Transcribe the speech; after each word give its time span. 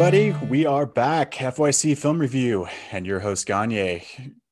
everybody. 0.00 0.46
We 0.46 0.64
are 0.64 0.86
back. 0.86 1.32
FYC 1.32 1.94
Film 1.94 2.20
Review 2.20 2.66
and 2.90 3.06
your 3.06 3.20
host, 3.20 3.46
Gagne. 3.46 4.02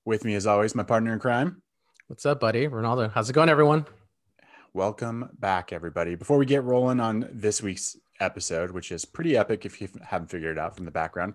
With 0.04 0.22
me, 0.22 0.34
as 0.34 0.46
always, 0.46 0.74
my 0.74 0.82
partner 0.82 1.14
in 1.14 1.18
crime. 1.20 1.62
What's 2.06 2.26
up, 2.26 2.38
buddy? 2.38 2.68
Ronaldo. 2.68 3.10
How's 3.10 3.30
it 3.30 3.32
going, 3.32 3.48
everyone? 3.48 3.86
Welcome 4.74 5.30
back, 5.38 5.72
everybody. 5.72 6.16
Before 6.16 6.36
we 6.36 6.44
get 6.44 6.64
rolling 6.64 7.00
on 7.00 7.30
this 7.32 7.62
week's 7.62 7.96
episode, 8.20 8.72
which 8.72 8.92
is 8.92 9.06
pretty 9.06 9.38
epic 9.38 9.64
if 9.64 9.80
you 9.80 9.88
haven't 10.02 10.28
figured 10.28 10.58
it 10.58 10.60
out 10.60 10.76
from 10.76 10.84
the 10.84 10.90
background, 10.90 11.32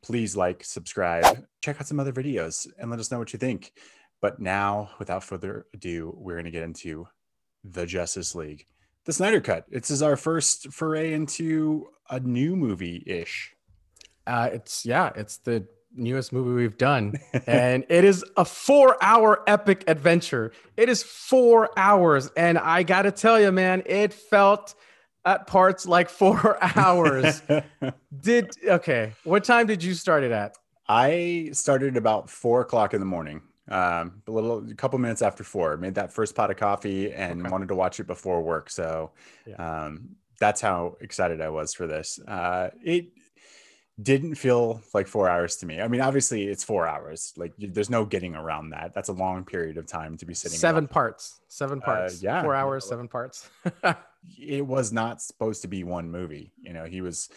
please 0.00 0.36
like, 0.36 0.62
subscribe, 0.62 1.44
check 1.60 1.80
out 1.80 1.88
some 1.88 1.98
other 1.98 2.12
videos, 2.12 2.68
and 2.78 2.88
let 2.88 3.00
us 3.00 3.10
know 3.10 3.18
what 3.18 3.32
you 3.32 3.40
think. 3.40 3.72
But 4.22 4.38
now, 4.38 4.90
without 5.00 5.24
further 5.24 5.66
ado, 5.74 6.14
we're 6.16 6.34
going 6.34 6.44
to 6.44 6.52
get 6.52 6.62
into 6.62 7.08
the 7.64 7.84
Justice 7.84 8.32
League, 8.36 8.64
the 9.06 9.12
Snyder 9.12 9.40
Cut. 9.40 9.64
This 9.68 9.90
is 9.90 10.02
our 10.02 10.16
first 10.16 10.72
foray 10.72 11.12
into 11.12 11.88
a 12.08 12.20
new 12.20 12.54
movie 12.54 13.02
ish. 13.04 13.54
Uh, 14.26 14.50
it's 14.52 14.84
yeah, 14.84 15.10
it's 15.14 15.38
the 15.38 15.66
newest 15.94 16.32
movie 16.32 16.50
we've 16.50 16.78
done, 16.78 17.14
and 17.46 17.84
it 17.88 18.04
is 18.04 18.24
a 18.36 18.44
four-hour 18.44 19.42
epic 19.46 19.84
adventure. 19.86 20.52
It 20.76 20.88
is 20.88 21.02
four 21.02 21.70
hours, 21.78 22.30
and 22.36 22.58
I 22.58 22.82
gotta 22.82 23.12
tell 23.12 23.40
you, 23.40 23.52
man, 23.52 23.82
it 23.86 24.12
felt 24.12 24.74
at 25.24 25.46
parts 25.46 25.86
like 25.86 26.08
four 26.22 26.58
hours. 26.76 27.42
did 28.20 28.50
okay? 28.66 29.12
What 29.24 29.44
time 29.44 29.66
did 29.66 29.82
you 29.82 29.94
start 29.94 30.22
it 30.22 30.32
at? 30.32 30.56
I 30.88 31.50
started 31.52 31.96
about 31.96 32.30
four 32.30 32.60
o'clock 32.60 32.94
in 32.94 33.00
the 33.00 33.06
morning. 33.06 33.42
Um, 33.68 34.22
a 34.28 34.30
little, 34.30 34.70
a 34.70 34.74
couple 34.74 35.00
minutes 35.00 35.22
after 35.22 35.42
four. 35.42 35.76
Made 35.76 35.96
that 35.96 36.12
first 36.12 36.36
pot 36.36 36.52
of 36.52 36.56
coffee 36.56 37.12
and 37.12 37.40
okay. 37.40 37.50
wanted 37.50 37.68
to 37.68 37.74
watch 37.74 37.98
it 37.98 38.06
before 38.06 38.40
work. 38.40 38.70
So, 38.70 39.10
yeah. 39.44 39.56
um, 39.86 40.10
that's 40.38 40.60
how 40.60 40.96
excited 41.00 41.40
I 41.40 41.48
was 41.48 41.74
for 41.74 41.88
this. 41.88 42.20
Uh, 42.20 42.70
it 42.80 43.06
didn't 44.00 44.34
feel 44.34 44.82
like 44.92 45.06
four 45.06 45.28
hours 45.28 45.56
to 45.56 45.66
me. 45.66 45.80
I 45.80 45.88
mean, 45.88 46.02
obviously 46.02 46.44
it's 46.44 46.62
four 46.62 46.86
hours. 46.86 47.32
Like 47.36 47.54
there's 47.58 47.88
no 47.88 48.04
getting 48.04 48.34
around 48.34 48.70
that. 48.70 48.92
That's 48.94 49.08
a 49.08 49.12
long 49.14 49.44
period 49.44 49.78
of 49.78 49.86
time 49.86 50.18
to 50.18 50.26
be 50.26 50.34
sitting. 50.34 50.58
Seven 50.58 50.84
up. 50.84 50.90
parts. 50.90 51.40
Seven 51.48 51.80
uh, 51.82 51.84
parts. 51.84 52.14
Uh, 52.14 52.18
yeah. 52.20 52.42
Four 52.42 52.54
hours. 52.54 52.86
Seven 52.86 53.08
parts. 53.08 53.48
it 54.38 54.66
was 54.66 54.92
not 54.92 55.22
supposed 55.22 55.62
to 55.62 55.68
be 55.68 55.82
one 55.82 56.10
movie. 56.10 56.52
You 56.60 56.74
know, 56.74 56.84
he 56.84 57.00
was 57.00 57.30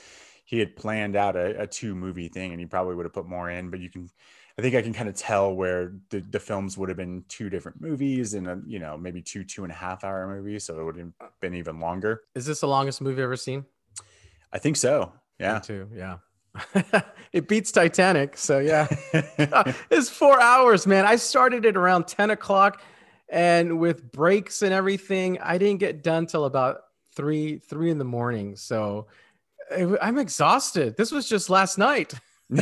he 0.43 0.59
had 0.59 0.75
planned 0.75 1.15
out 1.15 1.37
a, 1.37 1.61
a 1.61 1.67
two 1.67 1.95
movie 1.95 2.27
thing, 2.27 2.51
and 2.51 2.59
he 2.59 2.65
probably 2.65 2.95
would 2.95 3.05
have 3.05 3.13
put 3.13 3.27
more 3.27 3.49
in. 3.49 3.69
But 3.69 3.79
you 3.79 3.89
can, 3.89 4.09
I 4.57 4.61
think 4.61 4.75
I 4.75 4.81
can 4.81 4.93
kind 4.93 5.07
of 5.07 5.15
tell 5.15 5.53
where 5.53 5.93
the, 6.09 6.19
the 6.19 6.39
films 6.39 6.77
would 6.77 6.89
have 6.89 6.97
been 6.97 7.23
two 7.29 7.49
different 7.49 7.79
movies 7.79 8.33
and 8.33 8.47
a, 8.47 8.59
you 8.67 8.79
know 8.79 8.97
maybe 8.97 9.21
two 9.21 9.45
two 9.45 9.63
and 9.63 9.71
a 9.71 9.75
half 9.75 10.03
hour 10.03 10.27
movies, 10.27 10.65
so 10.65 10.77
it 10.81 10.83
would 10.83 10.97
have 10.97 11.11
been 11.39 11.53
even 11.53 11.79
longer. 11.79 12.23
Is 12.35 12.45
this 12.45 12.59
the 12.59 12.67
longest 12.67 12.99
movie 12.99 13.21
ever 13.21 13.37
seen? 13.37 13.63
I 14.51 14.59
think 14.59 14.75
so. 14.75 15.13
Yeah. 15.39 15.55
Me 15.55 15.61
too. 15.61 15.89
Yeah. 15.95 16.17
it 17.33 17.47
beats 17.47 17.71
Titanic. 17.71 18.37
So 18.37 18.59
yeah, 18.59 18.87
it's 19.91 20.09
four 20.09 20.41
hours, 20.41 20.87
man. 20.87 21.05
I 21.05 21.15
started 21.15 21.65
it 21.65 21.77
around 21.77 22.07
10 22.07 22.31
o'clock 22.31 22.81
and 23.29 23.79
with 23.79 24.11
breaks 24.11 24.61
and 24.61 24.73
everything, 24.73 25.39
I 25.39 25.57
didn't 25.57 25.79
get 25.79 26.03
done 26.03 26.25
till 26.25 26.45
about 26.45 26.81
three, 27.15 27.59
three 27.59 27.91
in 27.91 27.99
the 27.99 28.05
morning. 28.05 28.55
So 28.55 29.07
I'm 30.01 30.17
exhausted. 30.17 30.97
This 30.97 31.11
was 31.11 31.29
just 31.29 31.49
last 31.49 31.77
night. 31.77 32.13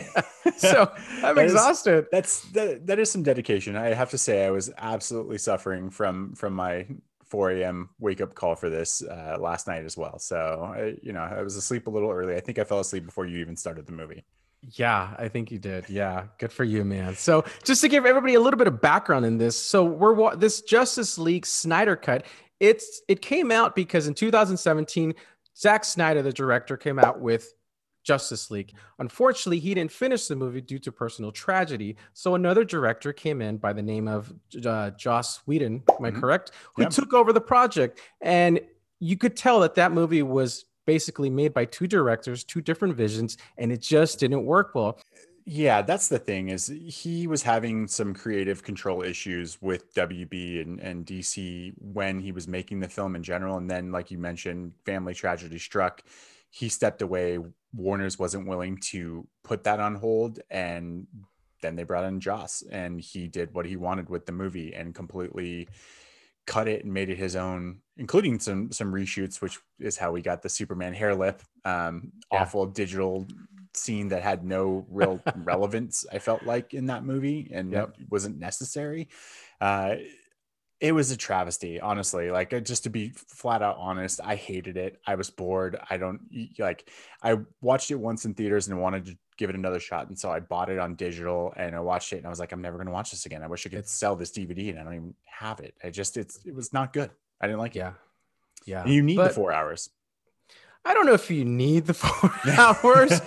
so 0.57 0.91
I'm 1.23 1.35
that 1.35 1.45
exhausted. 1.45 2.05
Is, 2.05 2.09
that's 2.11 2.41
that, 2.51 2.87
that 2.87 2.99
is 2.99 3.09
some 3.09 3.23
dedication. 3.23 3.77
I 3.77 3.93
have 3.93 4.09
to 4.09 4.17
say 4.17 4.45
I 4.45 4.51
was 4.51 4.69
absolutely 4.77 5.37
suffering 5.37 5.89
from 5.89 6.35
from 6.35 6.53
my 6.53 6.85
4 7.29 7.51
a.m. 7.51 7.89
wake 7.99 8.21
up 8.21 8.33
call 8.35 8.55
for 8.55 8.69
this 8.69 9.03
uh, 9.03 9.37
last 9.39 9.67
night 9.67 9.83
as 9.83 9.97
well. 9.97 10.19
So, 10.19 10.73
I, 10.75 10.95
you 11.01 11.13
know, 11.13 11.21
I 11.21 11.41
was 11.41 11.55
asleep 11.55 11.87
a 11.87 11.89
little 11.89 12.09
early. 12.09 12.35
I 12.35 12.39
think 12.39 12.59
I 12.59 12.63
fell 12.63 12.79
asleep 12.79 13.05
before 13.05 13.25
you 13.25 13.39
even 13.39 13.55
started 13.55 13.85
the 13.85 13.91
movie. 13.91 14.23
Yeah, 14.61 15.13
I 15.17 15.27
think 15.27 15.51
you 15.51 15.59
did. 15.59 15.89
Yeah, 15.89 16.25
good 16.39 16.51
for 16.51 16.63
you, 16.63 16.83
man. 16.83 17.15
So, 17.15 17.45
just 17.63 17.81
to 17.81 17.87
give 17.87 18.05
everybody 18.05 18.33
a 18.33 18.39
little 18.39 18.57
bit 18.57 18.67
of 18.67 18.81
background 18.81 19.25
in 19.25 19.37
this, 19.37 19.57
so 19.57 19.83
we're 19.83 20.35
this 20.35 20.61
Justice 20.61 21.17
League 21.17 21.45
Snyder 21.45 21.95
cut. 21.95 22.25
It's 22.59 23.01
it 23.07 23.21
came 23.21 23.51
out 23.51 23.75
because 23.75 24.07
in 24.07 24.15
2017, 24.15 25.13
Zack 25.55 25.85
Snyder, 25.85 26.23
the 26.23 26.33
director, 26.33 26.75
came 26.75 26.97
out 26.97 27.19
with 27.19 27.53
Justice 28.07 28.49
League. 28.49 28.73
Unfortunately, 28.99 29.59
he 29.59 29.73
didn't 29.73 29.91
finish 29.91 30.27
the 30.27 30.35
movie 30.35 30.61
due 30.61 30.79
to 30.79 30.91
personal 30.93 31.29
tragedy. 31.29 31.97
So 32.13 32.35
another 32.35 32.63
director 32.63 33.11
came 33.11 33.41
in 33.41 33.57
by 33.57 33.73
the 33.73 33.81
name 33.81 34.07
of 34.07 34.33
uh, 34.65 34.91
Joss 34.91 35.41
Whedon, 35.45 35.83
am 35.89 36.05
I 36.05 36.09
mm-hmm. 36.09 36.19
correct? 36.21 36.51
Who 36.75 36.85
took 36.85 37.13
over 37.13 37.33
the 37.33 37.41
project. 37.41 37.99
And 38.21 38.61
you 38.99 39.17
could 39.17 39.35
tell 39.35 39.59
that 39.59 39.75
that 39.75 39.91
movie 39.91 40.23
was 40.23 40.63
basically 40.85 41.29
made 41.29 41.53
by 41.53 41.65
two 41.65 41.85
directors, 41.85 42.45
two 42.45 42.61
different 42.61 42.95
visions, 42.95 43.37
and 43.57 43.73
it 43.73 43.81
just 43.81 44.19
didn't 44.19 44.45
work 44.45 44.73
well. 44.73 44.97
Yeah, 45.45 45.81
that's 45.81 46.07
the 46.07 46.19
thing 46.19 46.49
is 46.49 46.67
he 46.67 47.27
was 47.27 47.43
having 47.43 47.87
some 47.87 48.13
creative 48.13 48.63
control 48.63 49.01
issues 49.01 49.61
with 49.61 49.93
WB 49.93 50.61
and, 50.61 50.79
and 50.79 51.05
DC 51.05 51.73
when 51.79 52.19
he 52.19 52.31
was 52.31 52.47
making 52.47 52.79
the 52.79 52.87
film 52.87 53.15
in 53.15 53.23
general. 53.23 53.57
And 53.57 53.69
then, 53.69 53.91
like 53.91 54.11
you 54.11 54.17
mentioned, 54.17 54.73
family 54.85 55.13
tragedy 55.13 55.59
struck 55.59 56.03
he 56.49 56.69
stepped 56.69 57.01
away. 57.01 57.39
Warner's 57.73 58.17
wasn't 58.17 58.47
willing 58.47 58.77
to 58.77 59.27
put 59.43 59.63
that 59.65 59.79
on 59.79 59.95
hold, 59.95 60.39
and 60.49 61.07
then 61.61 61.75
they 61.75 61.83
brought 61.83 62.05
in 62.05 62.19
Joss, 62.19 62.63
and 62.69 62.99
he 62.99 63.27
did 63.27 63.53
what 63.53 63.65
he 63.65 63.75
wanted 63.75 64.09
with 64.09 64.25
the 64.25 64.31
movie 64.31 64.73
and 64.73 64.95
completely 64.95 65.67
cut 66.45 66.67
it 66.67 66.83
and 66.83 66.93
made 66.93 67.09
it 67.09 67.17
his 67.17 67.35
own, 67.35 67.79
including 67.97 68.39
some 68.39 68.71
some 68.71 68.91
reshoots, 68.91 69.41
which 69.41 69.59
is 69.79 69.97
how 69.97 70.11
we 70.11 70.21
got 70.21 70.41
the 70.41 70.49
Superman 70.49 70.93
hair 70.93 71.13
lip, 71.13 71.41
um, 71.65 72.11
yeah. 72.31 72.41
awful 72.41 72.65
digital 72.65 73.27
scene 73.73 74.07
that 74.09 74.23
had 74.23 74.43
no 74.43 74.85
real 74.89 75.21
relevance. 75.35 76.05
I 76.11 76.19
felt 76.19 76.43
like 76.43 76.73
in 76.73 76.87
that 76.87 77.03
movie 77.03 77.49
and 77.53 77.71
yep. 77.71 77.95
wasn't 78.09 78.39
necessary. 78.39 79.09
Uh, 79.61 79.95
it 80.79 80.91
was 80.91 81.11
a 81.11 81.17
travesty 81.17 81.79
honestly 81.79 82.29
like 82.29 82.53
uh, 82.53 82.59
just 82.59 82.83
to 82.83 82.89
be 82.89 83.09
flat 83.09 83.61
out 83.61 83.77
honest 83.79 84.19
i 84.23 84.35
hated 84.35 84.77
it 84.77 84.99
i 85.07 85.15
was 85.15 85.29
bored 85.29 85.77
i 85.89 85.97
don't 85.97 86.21
like 86.59 86.89
i 87.23 87.35
watched 87.61 87.91
it 87.91 87.95
once 87.95 88.25
in 88.25 88.33
theaters 88.33 88.67
and 88.67 88.79
wanted 88.79 89.05
to 89.05 89.17
give 89.37 89.49
it 89.49 89.55
another 89.55 89.79
shot 89.79 90.07
and 90.07 90.17
so 90.17 90.31
i 90.31 90.39
bought 90.39 90.69
it 90.69 90.79
on 90.79 90.95
digital 90.95 91.53
and 91.57 91.75
i 91.75 91.79
watched 91.79 92.13
it 92.13 92.17
and 92.17 92.25
i 92.25 92.29
was 92.29 92.39
like 92.39 92.51
i'm 92.51 92.61
never 92.61 92.77
going 92.77 92.87
to 92.87 92.93
watch 92.93 93.11
this 93.11 93.25
again 93.25 93.43
i 93.43 93.47
wish 93.47 93.65
i 93.65 93.69
could 93.69 93.87
sell 93.87 94.15
this 94.15 94.31
dvd 94.31 94.69
and 94.69 94.79
i 94.79 94.83
don't 94.83 94.95
even 94.95 95.13
have 95.25 95.59
it 95.59 95.73
i 95.83 95.89
just 95.89 96.17
it's 96.17 96.39
it 96.45 96.53
was 96.53 96.73
not 96.73 96.93
good 96.93 97.09
i 97.41 97.47
didn't 97.47 97.59
like 97.59 97.75
yeah 97.75 97.89
it. 97.89 97.95
yeah 98.65 98.85
you 98.85 99.01
need 99.01 99.17
but, 99.17 99.29
the 99.29 99.33
four 99.33 99.51
hours 99.51 99.89
I 100.85 100.93
don't 100.93 101.05
know 101.05 101.13
if 101.13 101.29
you 101.29 101.43
need 101.43 101.85
the 101.85 101.93
four 101.93 102.31
hours, 102.57 103.19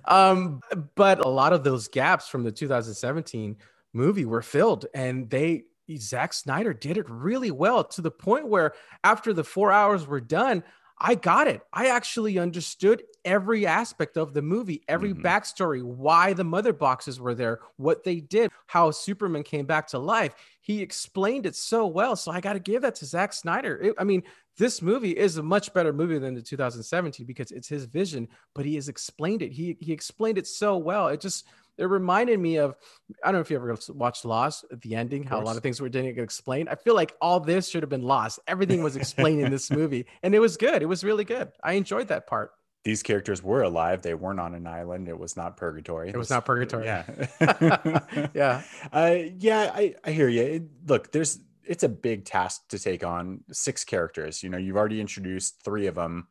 um, 0.04 0.60
but 0.96 1.24
a 1.24 1.28
lot 1.28 1.52
of 1.52 1.62
those 1.62 1.86
gaps 1.86 2.26
from 2.26 2.42
the 2.42 2.50
2017 2.50 3.56
movie 3.92 4.24
were 4.24 4.42
filled, 4.42 4.86
and 4.92 5.30
they 5.30 5.62
Zack 5.96 6.32
Snyder 6.32 6.72
did 6.72 6.96
it 6.96 7.08
really 7.08 7.50
well 7.50 7.84
to 7.84 8.02
the 8.02 8.10
point 8.10 8.48
where 8.48 8.72
after 9.02 9.32
the 9.32 9.44
four 9.44 9.72
hours 9.72 10.06
were 10.06 10.20
done, 10.20 10.64
I 10.98 11.16
got 11.16 11.48
it. 11.48 11.60
I 11.72 11.88
actually 11.88 12.38
understood 12.38 13.02
every 13.24 13.66
aspect 13.66 14.16
of 14.16 14.32
the 14.32 14.42
movie, 14.42 14.82
every 14.86 15.12
mm-hmm. 15.12 15.26
backstory, 15.26 15.82
why 15.82 16.32
the 16.32 16.44
mother 16.44 16.72
boxes 16.72 17.20
were 17.20 17.34
there, 17.34 17.60
what 17.76 18.04
they 18.04 18.20
did, 18.20 18.50
how 18.66 18.90
Superman 18.90 19.42
came 19.42 19.66
back 19.66 19.88
to 19.88 19.98
life. 19.98 20.34
He 20.60 20.80
explained 20.80 21.46
it 21.46 21.56
so 21.56 21.86
well. 21.86 22.14
So 22.16 22.30
I 22.30 22.40
got 22.40 22.52
to 22.52 22.60
give 22.60 22.82
that 22.82 22.94
to 22.96 23.06
Zack 23.06 23.32
Snyder. 23.32 23.78
It, 23.82 23.94
I 23.98 24.04
mean, 24.04 24.22
this 24.56 24.80
movie 24.80 25.10
is 25.10 25.36
a 25.36 25.42
much 25.42 25.74
better 25.74 25.92
movie 25.92 26.18
than 26.18 26.34
the 26.34 26.42
2017 26.42 27.26
because 27.26 27.50
it's 27.50 27.68
his 27.68 27.86
vision, 27.86 28.28
but 28.54 28.64
he 28.64 28.76
has 28.76 28.88
explained 28.88 29.42
it. 29.42 29.52
He 29.52 29.76
he 29.80 29.92
explained 29.92 30.38
it 30.38 30.46
so 30.46 30.76
well. 30.76 31.08
It 31.08 31.20
just 31.20 31.44
it 31.78 31.84
reminded 31.84 32.38
me 32.38 32.56
of 32.56 32.76
I 33.22 33.28
don't 33.28 33.34
know 33.34 33.40
if 33.40 33.50
you 33.50 33.56
ever 33.56 33.76
watched 33.90 34.24
Lost 34.24 34.64
at 34.70 34.80
the 34.80 34.94
ending, 34.94 35.24
how 35.24 35.40
a 35.40 35.42
lot 35.42 35.56
of 35.56 35.62
things 35.62 35.80
were 35.80 35.88
didn't 35.88 36.14
get 36.14 36.24
explained. 36.24 36.68
I 36.68 36.74
feel 36.76 36.94
like 36.94 37.14
all 37.20 37.40
this 37.40 37.68
should 37.68 37.82
have 37.82 37.90
been 37.90 38.02
lost. 38.02 38.38
Everything 38.46 38.82
was 38.82 38.96
explained 38.96 39.40
in 39.40 39.50
this 39.50 39.70
movie, 39.70 40.06
and 40.22 40.34
it 40.34 40.38
was 40.38 40.56
good. 40.56 40.82
It 40.82 40.86
was 40.86 41.04
really 41.04 41.24
good. 41.24 41.50
I 41.62 41.74
enjoyed 41.74 42.08
that 42.08 42.26
part. 42.26 42.52
These 42.84 43.02
characters 43.02 43.42
were 43.42 43.62
alive. 43.62 44.02
They 44.02 44.14
weren't 44.14 44.40
on 44.40 44.54
an 44.54 44.66
island. 44.66 45.08
It 45.08 45.18
was 45.18 45.36
not 45.36 45.56
purgatory. 45.56 46.10
It 46.10 46.16
was 46.16 46.28
not 46.30 46.44
purgatory. 46.44 46.84
Yeah, 46.84 47.04
yeah, 48.34 48.62
uh, 48.92 49.16
yeah. 49.38 49.72
I 49.74 49.94
I 50.04 50.10
hear 50.10 50.28
you. 50.28 50.42
It, 50.42 50.62
look, 50.86 51.10
there's 51.10 51.38
it's 51.64 51.82
a 51.82 51.88
big 51.88 52.24
task 52.24 52.68
to 52.68 52.78
take 52.78 53.04
on 53.04 53.40
six 53.50 53.84
characters. 53.84 54.42
You 54.42 54.50
know, 54.50 54.58
you've 54.58 54.76
already 54.76 55.00
introduced 55.00 55.64
three 55.64 55.86
of 55.86 55.94
them 55.94 56.28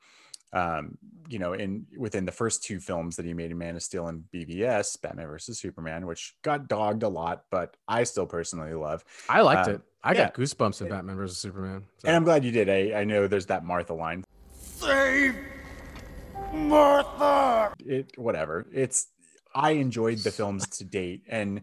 um, 0.54 0.98
you 1.28 1.40
know, 1.40 1.54
in 1.54 1.86
within 1.98 2.26
the 2.26 2.32
first 2.32 2.64
two 2.64 2.80
films 2.80 3.16
that 3.16 3.26
he 3.26 3.34
made 3.34 3.52
in 3.52 3.58
Man 3.58 3.76
of 3.76 3.84
Steel 3.84 4.08
and 4.08 4.24
BVS, 4.34 5.02
Batman 5.02 5.28
versus 5.28 5.60
Superman, 5.60 6.06
which 6.06 6.36
got 6.44 6.68
dogged 6.68 7.04
a 7.04 7.10
lot, 7.10 7.46
but 7.50 7.76
I 7.88 8.04
still 8.04 8.26
personally 8.26 8.74
love. 8.74 9.04
I 9.28 9.42
liked 9.42 9.68
uh, 9.68 9.74
it. 9.74 9.82
I 10.04 10.14
yeah. 10.14 10.26
got 10.26 10.36
goosebumps 10.36 10.82
in 10.82 10.90
Batman 10.90 11.16
versus 11.16 11.38
Superman. 11.38 11.86
So. 11.98 12.08
And 12.08 12.16
I'm 12.16 12.24
glad 12.24 12.44
you 12.44 12.52
did. 12.52 12.70
I, 12.70 13.00
I 13.00 13.04
know 13.04 13.28
there's 13.28 13.48
that 13.48 13.64
Martha 13.64 13.94
line. 13.94 14.24
Save 14.52 15.36
Martha. 16.54 17.74
It 17.86 18.12
whatever. 18.18 18.68
It's 18.72 19.08
I 19.56 19.72
enjoyed 19.72 20.20
the 20.20 20.32
films 20.32 20.68
to 20.68 20.84
date 20.84 21.24
and 21.28 21.62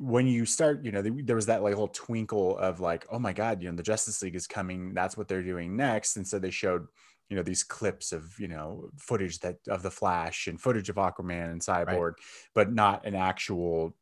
when 0.00 0.26
you 0.26 0.46
start, 0.46 0.82
you 0.82 0.92
know, 0.92 1.02
there 1.02 1.36
was 1.36 1.44
that 1.46 1.62
like 1.62 1.72
little 1.72 1.86
twinkle 1.86 2.56
of 2.56 2.80
like, 2.80 3.06
oh 3.10 3.18
my 3.18 3.34
God, 3.34 3.62
you 3.62 3.68
know, 3.68 3.76
the 3.76 3.82
Justice 3.82 4.22
League 4.22 4.34
is 4.34 4.46
coming. 4.46 4.94
That's 4.94 5.14
what 5.14 5.28
they're 5.28 5.42
doing 5.42 5.76
next. 5.76 6.16
And 6.16 6.26
so 6.26 6.38
they 6.38 6.50
showed 6.50 6.86
you 7.30 7.36
know 7.36 7.42
these 7.42 7.62
clips 7.62 8.12
of 8.12 8.38
you 8.38 8.48
know 8.48 8.90
footage 8.98 9.38
that 9.38 9.56
of 9.68 9.82
the 9.82 9.90
Flash 9.90 10.48
and 10.48 10.60
footage 10.60 10.88
of 10.88 10.96
Aquaman 10.96 11.52
and 11.52 11.60
Cyborg, 11.60 11.86
right. 11.88 12.14
but 12.54 12.72
not 12.72 13.06
an 13.06 13.14
actual 13.14 13.96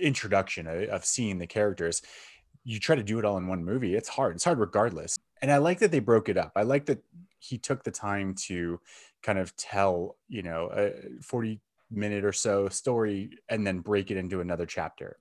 introduction 0.00 0.66
of, 0.66 0.82
of 0.90 1.04
seeing 1.04 1.38
the 1.38 1.46
characters. 1.46 2.02
You 2.64 2.78
try 2.78 2.96
to 2.96 3.02
do 3.02 3.18
it 3.18 3.24
all 3.24 3.38
in 3.38 3.46
one 3.46 3.64
movie. 3.64 3.94
It's 3.94 4.10
hard. 4.10 4.36
It's 4.36 4.44
hard 4.44 4.58
regardless. 4.58 5.18
And 5.40 5.50
I 5.50 5.56
like 5.56 5.78
that 5.78 5.90
they 5.90 6.00
broke 6.00 6.28
it 6.28 6.36
up. 6.36 6.52
I 6.54 6.62
like 6.62 6.84
that 6.86 7.02
he 7.38 7.56
took 7.56 7.82
the 7.82 7.90
time 7.90 8.34
to 8.46 8.78
kind 9.22 9.38
of 9.38 9.56
tell 9.56 10.16
you 10.28 10.42
know 10.42 10.70
a 10.72 10.92
40 11.22 11.60
minute 11.90 12.24
or 12.24 12.32
so 12.32 12.68
story 12.68 13.30
and 13.48 13.66
then 13.66 13.80
break 13.80 14.10
it 14.10 14.18
into 14.18 14.42
another 14.42 14.66
chapter 14.66 15.16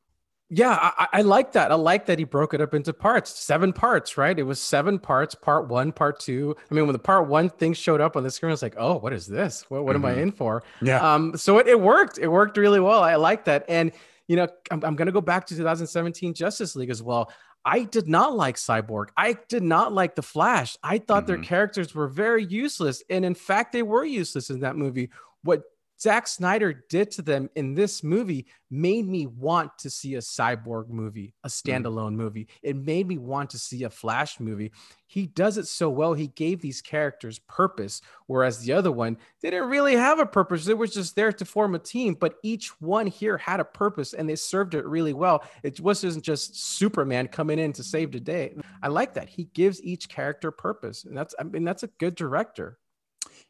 yeah, 0.49 0.91
I, 0.97 1.07
I, 1.11 1.21
like 1.23 1.51
that. 1.53 1.71
I 1.71 1.75
like 1.75 2.05
that 2.05 2.19
he 2.19 2.23
broke 2.23 2.53
it 2.53 2.61
up 2.61 2.73
into 2.73 2.93
parts, 2.93 3.37
seven 3.37 3.73
parts, 3.73 4.17
right? 4.17 4.37
It 4.37 4.43
was 4.43 4.61
seven 4.61 4.97
parts, 4.97 5.35
part 5.35 5.67
one, 5.67 5.91
part 5.91 6.21
two. 6.21 6.55
I 6.71 6.73
mean, 6.73 6.85
when 6.85 6.93
the 6.93 6.99
part 6.99 7.27
one 7.27 7.49
thing 7.49 7.73
showed 7.73 7.99
up 7.99 8.15
on 8.15 8.23
the 8.23 8.31
screen, 8.31 8.51
I 8.51 8.53
was 8.53 8.61
like, 8.61 8.75
oh, 8.77 8.97
what 8.97 9.11
is 9.11 9.27
this? 9.27 9.65
What, 9.67 9.83
what 9.83 9.97
mm-hmm. 9.97 10.05
am 10.05 10.09
I 10.09 10.13
mm-hmm. 10.13 10.21
in 10.21 10.31
for? 10.31 10.63
Yeah. 10.81 11.13
Um, 11.13 11.35
so 11.35 11.57
it, 11.57 11.67
it 11.67 11.79
worked. 11.79 12.17
It 12.17 12.29
worked 12.29 12.55
really 12.55 12.79
well. 12.79 13.03
I 13.03 13.15
like 13.15 13.43
that. 13.45 13.65
And, 13.67 13.91
you 14.27 14.37
know, 14.37 14.47
I'm, 14.71 14.85
I'm 14.85 14.95
going 14.95 15.07
to 15.07 15.11
go 15.11 15.19
back 15.19 15.47
to 15.47 15.55
2017 15.55 16.33
Justice 16.33 16.77
League 16.77 16.89
as 16.89 17.03
well. 17.03 17.29
I 17.65 17.83
did 17.83 18.07
not 18.07 18.33
like 18.33 18.55
Cyborg. 18.55 19.07
I 19.17 19.35
did 19.49 19.63
not 19.63 19.91
like 19.91 20.15
The 20.15 20.21
Flash. 20.21 20.77
I 20.81 20.99
thought 20.99 21.23
mm-hmm. 21.23 21.33
their 21.33 21.43
characters 21.43 21.93
were 21.93 22.07
very 22.07 22.45
useless. 22.45 23.03
And 23.09 23.25
in 23.25 23.35
fact, 23.35 23.73
they 23.73 23.83
were 23.83 24.05
useless 24.05 24.49
in 24.49 24.61
that 24.61 24.77
movie. 24.77 25.09
What 25.43 25.63
Zack 25.99 26.27
Snyder 26.27 26.85
did 26.89 27.11
to 27.11 27.21
them 27.21 27.49
in 27.55 27.73
this 27.73 28.03
movie 28.03 28.45
made 28.69 29.07
me 29.07 29.25
want 29.25 29.77
to 29.79 29.89
see 29.89 30.15
a 30.15 30.19
cyborg 30.19 30.89
movie, 30.89 31.33
a 31.43 31.47
mm. 31.47 31.51
standalone 31.51 32.13
mm. 32.13 32.17
movie. 32.17 32.47
It 32.61 32.75
made 32.75 33.07
me 33.07 33.17
want 33.17 33.49
to 33.51 33.59
see 33.59 33.83
a 33.83 33.89
Flash 33.89 34.39
movie. 34.39 34.71
He 35.07 35.25
does 35.25 35.57
it 35.57 35.67
so 35.67 35.89
well. 35.89 36.13
He 36.13 36.27
gave 36.27 36.61
these 36.61 36.81
characters 36.81 37.39
purpose, 37.39 38.01
whereas 38.27 38.59
the 38.59 38.73
other 38.73 38.91
one 38.91 39.17
didn't 39.41 39.69
really 39.69 39.95
have 39.95 40.19
a 40.19 40.25
purpose. 40.25 40.67
It 40.67 40.77
was 40.77 40.93
just 40.93 41.15
there 41.15 41.31
to 41.31 41.45
form 41.45 41.75
a 41.75 41.79
team, 41.79 42.13
but 42.13 42.35
each 42.43 42.69
one 42.81 43.07
here 43.07 43.37
had 43.37 43.59
a 43.59 43.65
purpose 43.65 44.13
and 44.13 44.29
they 44.29 44.35
served 44.35 44.75
it 44.75 44.85
really 44.85 45.13
well. 45.13 45.43
It 45.63 45.79
wasn't 45.79 46.23
just 46.23 46.75
Superman 46.77 47.27
coming 47.27 47.57
in 47.57 47.73
to 47.73 47.83
save 47.83 48.11
the 48.11 48.19
day. 48.19 48.55
I 48.83 48.89
like 48.89 49.13
that. 49.15 49.29
He 49.29 49.45
gives 49.45 49.81
each 49.81 50.09
character 50.09 50.51
purpose. 50.51 51.05
And 51.05 51.17
that's, 51.17 51.33
I 51.39 51.43
mean, 51.43 51.63
that's 51.63 51.83
a 51.83 51.89
good 51.99 52.15
director. 52.15 52.77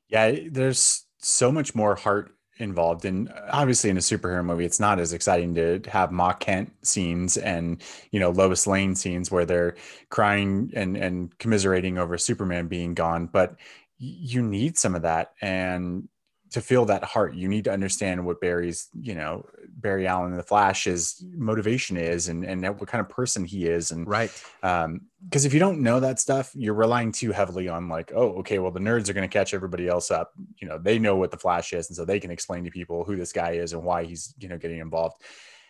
Yeah, 0.09 0.37
there's 0.49 1.05
so 1.17 1.51
much 1.51 1.75
more 1.75 1.95
heart 1.95 2.36
involved 2.59 3.05
in 3.05 3.31
obviously 3.51 3.89
in 3.89 3.97
a 3.97 4.01
superhero 4.01 4.43
movie 4.43 4.65
it's 4.65 4.79
not 4.79 4.99
as 4.99 5.13
exciting 5.13 5.53
to 5.55 5.81
have 5.87 6.11
Ma 6.11 6.33
Kent 6.33 6.71
scenes 6.83 7.37
and 7.37 7.81
you 8.11 8.19
know 8.19 8.31
Lois 8.31 8.65
Lane 8.67 8.95
scenes 8.95 9.29
where 9.29 9.45
they're 9.45 9.75
crying 10.09 10.71
and 10.75 10.97
and 10.97 11.37
commiserating 11.37 11.97
over 11.97 12.17
Superman 12.17 12.67
being 12.67 12.93
gone 12.93 13.27
but 13.27 13.57
you 13.99 14.41
need 14.41 14.77
some 14.77 14.95
of 14.95 15.01
that. 15.03 15.33
And 15.41 16.07
to 16.51 16.61
feel 16.61 16.85
that 16.85 17.03
heart 17.03 17.35
you 17.35 17.47
need 17.47 17.63
to 17.65 17.71
understand 17.71 18.25
what 18.25 18.39
barry's 18.39 18.87
you 19.01 19.15
know 19.15 19.45
barry 19.67 20.07
allen 20.07 20.35
the 20.35 20.43
flash's 20.43 21.23
motivation 21.35 21.97
is 21.97 22.27
and 22.27 22.45
and 22.45 22.63
what 22.79 22.87
kind 22.87 23.01
of 23.01 23.09
person 23.09 23.43
he 23.43 23.65
is 23.65 23.91
and 23.91 24.07
right. 24.07 24.31
um 24.63 25.01
because 25.23 25.45
if 25.45 25.53
you 25.53 25.59
don't 25.59 25.81
know 25.81 25.99
that 25.99 26.19
stuff 26.19 26.51
you're 26.53 26.73
relying 26.73 27.11
too 27.11 27.31
heavily 27.31 27.67
on 27.67 27.89
like 27.89 28.11
oh 28.15 28.39
okay 28.39 28.59
well 28.59 28.71
the 28.71 28.79
nerds 28.79 29.09
are 29.09 29.13
going 29.13 29.27
to 29.27 29.33
catch 29.33 29.53
everybody 29.53 29.87
else 29.87 30.11
up. 30.11 30.33
You 30.57 30.67
know 30.67 30.77
they 30.77 30.99
know 30.99 31.15
what 31.15 31.31
the 31.31 31.37
flash 31.37 31.73
is 31.73 31.89
and 31.89 31.97
so 31.97 32.05
they 32.05 32.19
can 32.19 32.31
explain 32.31 32.63
to 32.63 32.71
people 32.71 33.03
who 33.03 33.15
this 33.15 33.33
guy 33.33 33.51
is 33.51 33.73
and 33.73 33.83
why 33.83 34.05
he's 34.05 34.33
you 34.39 34.47
know 34.47 34.57
getting 34.57 34.79
involved. 34.79 35.21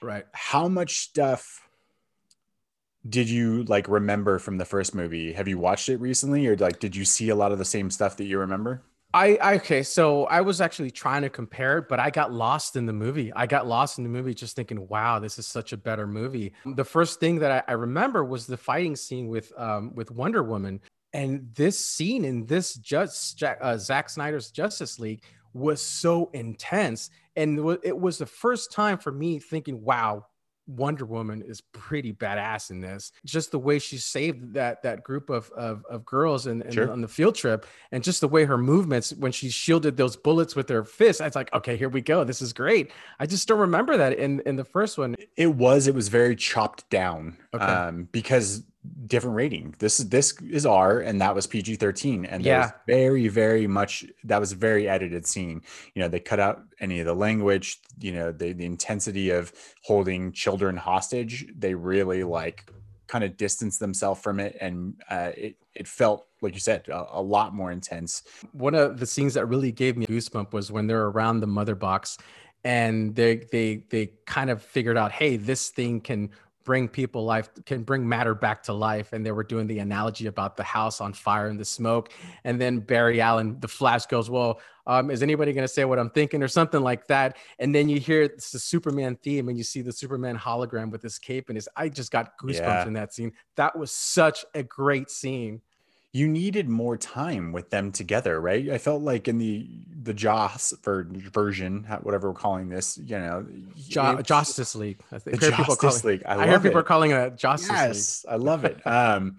Right. 0.02 0.26
How 0.34 0.68
much 0.68 1.00
stuff 1.00 1.68
did 3.08 3.30
you 3.30 3.64
like 3.64 3.88
remember 3.88 4.38
from 4.38 4.58
the 4.58 4.66
first 4.66 4.94
movie? 4.94 5.34
Have 5.34 5.48
you 5.48 5.58
watched 5.58 5.90
it 5.90 5.98
recently 5.98 6.46
or 6.48 6.56
like 6.58 6.80
did 6.80 6.96
you 6.96 7.06
see 7.06 7.30
a 7.30 7.36
lot 7.36 7.52
of 7.52 7.58
the 7.58 7.66
same 7.66 7.90
stuff 7.90 8.18
that 8.18 8.26
you 8.26 8.40
remember 8.40 8.84
I 9.14 9.56
okay, 9.56 9.84
so 9.84 10.26
I 10.26 10.42
was 10.42 10.60
actually 10.60 10.92
trying 10.92 11.22
to 11.22 11.30
compare 11.30 11.78
it, 11.78 11.88
but 11.88 12.00
I 12.00 12.10
got 12.10 12.34
lost 12.34 12.76
in 12.76 12.86
the 12.86 12.94
movie. 12.94 13.32
I 13.34 13.46
got 13.46 13.66
lost 13.66 13.98
in 13.98 14.04
the 14.04 14.10
movie 14.10 14.34
just 14.34 14.56
thinking, 14.56 14.86
"Wow, 14.90 15.20
this 15.20 15.40
is 15.40 15.48
such 15.48 15.72
a 15.72 15.78
better 15.78 16.06
movie." 16.06 16.54
The 16.66 16.84
first 16.84 17.20
thing 17.20 17.40
that 17.40 17.66
I, 17.68 17.72
I 17.72 17.76
remember 17.76 18.26
was 18.26 18.48
the 18.48 18.58
fighting 18.58 18.96
scene 18.98 19.30
with 19.30 19.52
um, 19.58 19.96
with 19.96 20.12
Wonder 20.12 20.44
Woman, 20.44 20.82
and 21.14 21.50
this 21.56 21.80
scene 21.80 22.26
in 22.26 22.46
this 22.46 22.76
just 22.76 23.42
uh, 23.42 23.78
Zack 23.78 24.10
Snyder's 24.10 24.52
Justice 24.52 25.00
League 25.00 25.24
was 25.54 25.82
so 25.82 26.30
intense, 26.34 27.10
and 27.38 27.58
it 27.84 27.98
was 27.98 28.18
the 28.18 28.26
first 28.26 28.74
time 28.74 28.98
for 28.98 29.12
me 29.14 29.40
thinking, 29.40 29.82
"Wow, 29.84 30.26
Wonder 30.68 31.06
Woman 31.06 31.42
is 31.42 31.62
pretty 31.62 32.14
badass 32.14 32.70
in 32.70 32.82
this. 32.82 33.12
Just 33.26 33.52
the 33.52 33.60
way 33.60 33.80
she 33.80 33.98
saved 33.98 34.54
that 34.54 34.84
that 34.84 35.04
group 35.04 35.30
of 35.30 35.50
of, 35.52 35.84
of 35.90 36.06
girls 36.06 36.48
and 36.48 36.64
sure. 36.74 36.92
on 36.92 37.02
the 37.02 37.08
field 37.08 37.36
trip, 37.36 37.66
and 37.92 38.04
just 38.04 38.22
the 38.22 38.28
way 38.28 38.46
her 38.46 38.58
movements 38.58 39.14
when 39.14 39.32
she 39.32 39.50
shielded 39.50 39.98
those 39.98 40.16
bullets 40.16 40.56
with 40.56 40.70
her 40.70 40.84
fist. 40.84 41.22
I 41.22 41.26
was 41.26 41.36
like, 41.36 41.54
okay, 41.54 41.78
here 41.78 41.90
we 41.90 42.02
go. 42.02 42.24
This 42.24 42.42
is 42.42 42.54
great. 42.54 42.92
I 43.20 43.26
just 43.26 43.48
don't 43.48 43.60
remember 43.60 43.98
that 43.98 44.18
in 44.18 44.42
in 44.42 44.56
the 44.56 44.66
first 44.66 44.98
one. 44.98 45.16
It 45.36 45.54
was. 45.54 45.88
It 45.88 45.96
was 45.96 46.10
very 46.10 46.36
chopped 46.36 46.90
down. 46.90 47.38
Okay. 47.54 47.64
Um, 47.64 48.08
because 48.12 48.64
different 49.06 49.36
rating. 49.36 49.76
This 49.80 50.00
is 50.00 50.10
this 50.10 50.34
is 50.42 50.66
R 50.66 51.00
and 51.00 51.22
that 51.22 51.36
was 51.36 51.48
PG 51.48 51.76
thirteen, 51.76 52.26
and 52.26 52.44
yeah, 52.44 52.72
very 52.88 53.28
very 53.28 53.68
much 53.68 54.06
that 54.24 54.40
was 54.40 54.52
a 54.52 54.56
very 54.56 54.88
edited 54.88 55.26
scene. 55.26 55.62
You 55.94 56.02
know, 56.02 56.08
they 56.08 56.20
cut 56.20 56.40
out 56.40 56.64
any 56.80 57.00
of 57.00 57.06
the 57.06 57.14
language. 57.14 57.80
You 58.00 58.14
know, 58.14 58.32
the 58.32 58.54
the 58.54 58.66
intensity 58.66 59.30
of 59.30 59.52
holding 59.84 60.32
children 60.32 60.78
hostage. 60.78 61.48
They 61.58 61.74
really 61.74 62.24
like 62.24 62.72
kind 63.08 63.24
of 63.24 63.38
distanced 63.38 63.80
themselves 63.80 64.22
from 64.22 64.40
it, 64.40 64.58
and 64.60 64.96
uh, 65.10 65.32
it 65.36 65.56
it 65.76 65.88
felt 65.88 66.28
like 66.42 66.54
you 66.54 66.60
said 66.60 66.88
a, 66.88 67.06
a, 67.14 67.22
lot 67.22 67.54
more 67.54 67.72
intense. 67.72 68.24
One 68.52 68.76
of 68.76 69.00
the 69.00 69.06
scenes 69.06 69.34
that 69.36 69.46
really 69.48 69.72
gave 69.72 69.98
me 69.98 70.06
goosebump 70.06 70.54
was 70.54 70.72
when 70.72 70.88
they're 70.88 71.08
around 71.08 71.40
the 71.40 71.48
mother 71.48 71.76
box 71.76 72.18
and 72.64 73.16
they 73.16 73.38
they 73.52 73.84
they 73.90 74.12
kind 74.26 74.50
of 74.50 74.62
figured 74.62 74.98
out 74.98 75.12
hey 75.12 75.38
this 75.38 75.70
thing 75.70 76.02
can 76.02 76.30
bring 76.68 76.90
people 76.90 77.24
life 77.24 77.50
can 77.66 77.82
bring 77.84 78.08
matter 78.08 78.36
back 78.36 78.62
to 78.62 78.74
life. 78.74 79.14
And 79.14 79.26
they 79.26 79.32
were 79.32 79.46
doing 79.46 79.68
the 79.68 79.80
analogy 79.80 80.28
about 80.28 80.58
the 80.58 80.64
house 80.64 81.00
on 81.00 81.14
fire 81.14 81.48
and 81.48 81.58
the 81.58 81.64
smoke. 81.64 82.12
And 82.44 82.60
then 82.60 82.80
barry 82.80 83.22
allen 83.22 83.58
the 83.62 83.70
flash 83.70 84.06
goes 84.06 84.30
well 84.30 84.60
um, 84.86 85.10
is 85.10 85.24
anybody 85.24 85.54
going 85.54 85.64
to 85.64 85.74
say 85.74 85.86
what 85.86 85.98
i'm 85.98 86.10
thinking? 86.10 86.44
or 86.44 86.50
something 86.50 86.82
like 86.82 87.08
that. 87.08 87.38
And 87.60 87.74
then 87.74 87.88
you 87.88 88.02
hear 88.02 88.22
it's 88.22 88.52
the 88.52 88.60
superman 88.60 89.18
theme 89.24 89.48
and 89.48 89.58
you 89.58 89.64
see 89.64 89.82
the 89.82 89.94
superman 89.94 90.38
hologram 90.38 90.92
with 90.92 91.02
his 91.02 91.18
cape 91.18 91.48
and 91.48 91.56
his 91.56 91.70
i 91.78 91.88
just 91.88 92.12
got 92.12 92.38
goosebumps 92.38 92.60
yeah. 92.60 92.88
in 92.88 92.94
that 92.94 93.14
scene. 93.14 93.32
That 93.56 93.80
was 93.80 93.92
such 93.92 94.44
a 94.54 94.64
great 94.64 95.10
scene 95.10 95.62
you 96.18 96.28
needed 96.28 96.68
more 96.68 96.98
time 96.98 97.52
with 97.52 97.70
them 97.70 97.92
together, 97.92 98.42
right? 98.42 98.72
I 98.72 98.80
felt 98.80 99.04
like 99.04 99.28
in 99.28 99.38
the 99.38 99.70
the 100.02 100.16
Joss 100.16 100.74
version, 100.84 101.84
whatever 102.02 102.30
we're 102.30 102.40
calling 102.40 102.70
this, 102.70 102.98
you 102.98 103.20
know, 103.20 103.46
jo- 103.88 104.22
Justice 104.24 104.74
League. 104.74 105.00
I 105.12 105.20
think 105.20 105.40
the 105.40 105.52
Justice 105.52 105.78
calling, 105.78 106.18
League. 106.18 106.24
I, 106.26 106.42
I 106.42 106.48
heard 106.48 106.64
people 106.64 106.80
it. 106.80 106.82
are 106.82 106.84
calling 106.84 107.12
it 107.12 107.38
Justice 107.38 107.70
yes, 107.70 108.26
League. 108.26 108.34
I 108.34 108.38
love 108.38 108.66
it. 108.66 108.88
Um, 108.88 109.38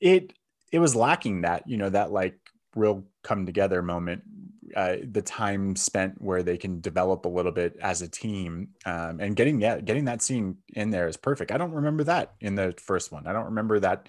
it 0.00 0.32
it 0.72 0.78
was 0.78 0.96
lacking 0.96 1.42
that, 1.42 1.68
you 1.68 1.76
know, 1.76 1.90
that 1.90 2.10
like 2.10 2.38
real 2.74 3.04
come 3.22 3.44
together 3.44 3.82
moment. 3.82 4.22
Uh, 4.74 4.96
the 5.02 5.22
time 5.22 5.76
spent 5.76 6.20
where 6.22 6.42
they 6.42 6.56
can 6.56 6.80
develop 6.80 7.24
a 7.24 7.28
little 7.28 7.52
bit 7.52 7.76
as 7.82 8.00
a 8.02 8.08
team, 8.08 8.68
um, 8.86 9.18
and 9.20 9.36
getting 9.36 9.60
yeah, 9.60 9.78
getting 9.80 10.06
that 10.06 10.22
scene 10.22 10.56
in 10.74 10.90
there 10.90 11.06
is 11.06 11.18
perfect. 11.18 11.52
I 11.52 11.58
don't 11.58 11.72
remember 11.72 12.04
that 12.04 12.34
in 12.40 12.54
the 12.54 12.74
first 12.78 13.12
one. 13.12 13.26
I 13.26 13.32
don't 13.32 13.46
remember 13.46 13.80
that 13.80 14.08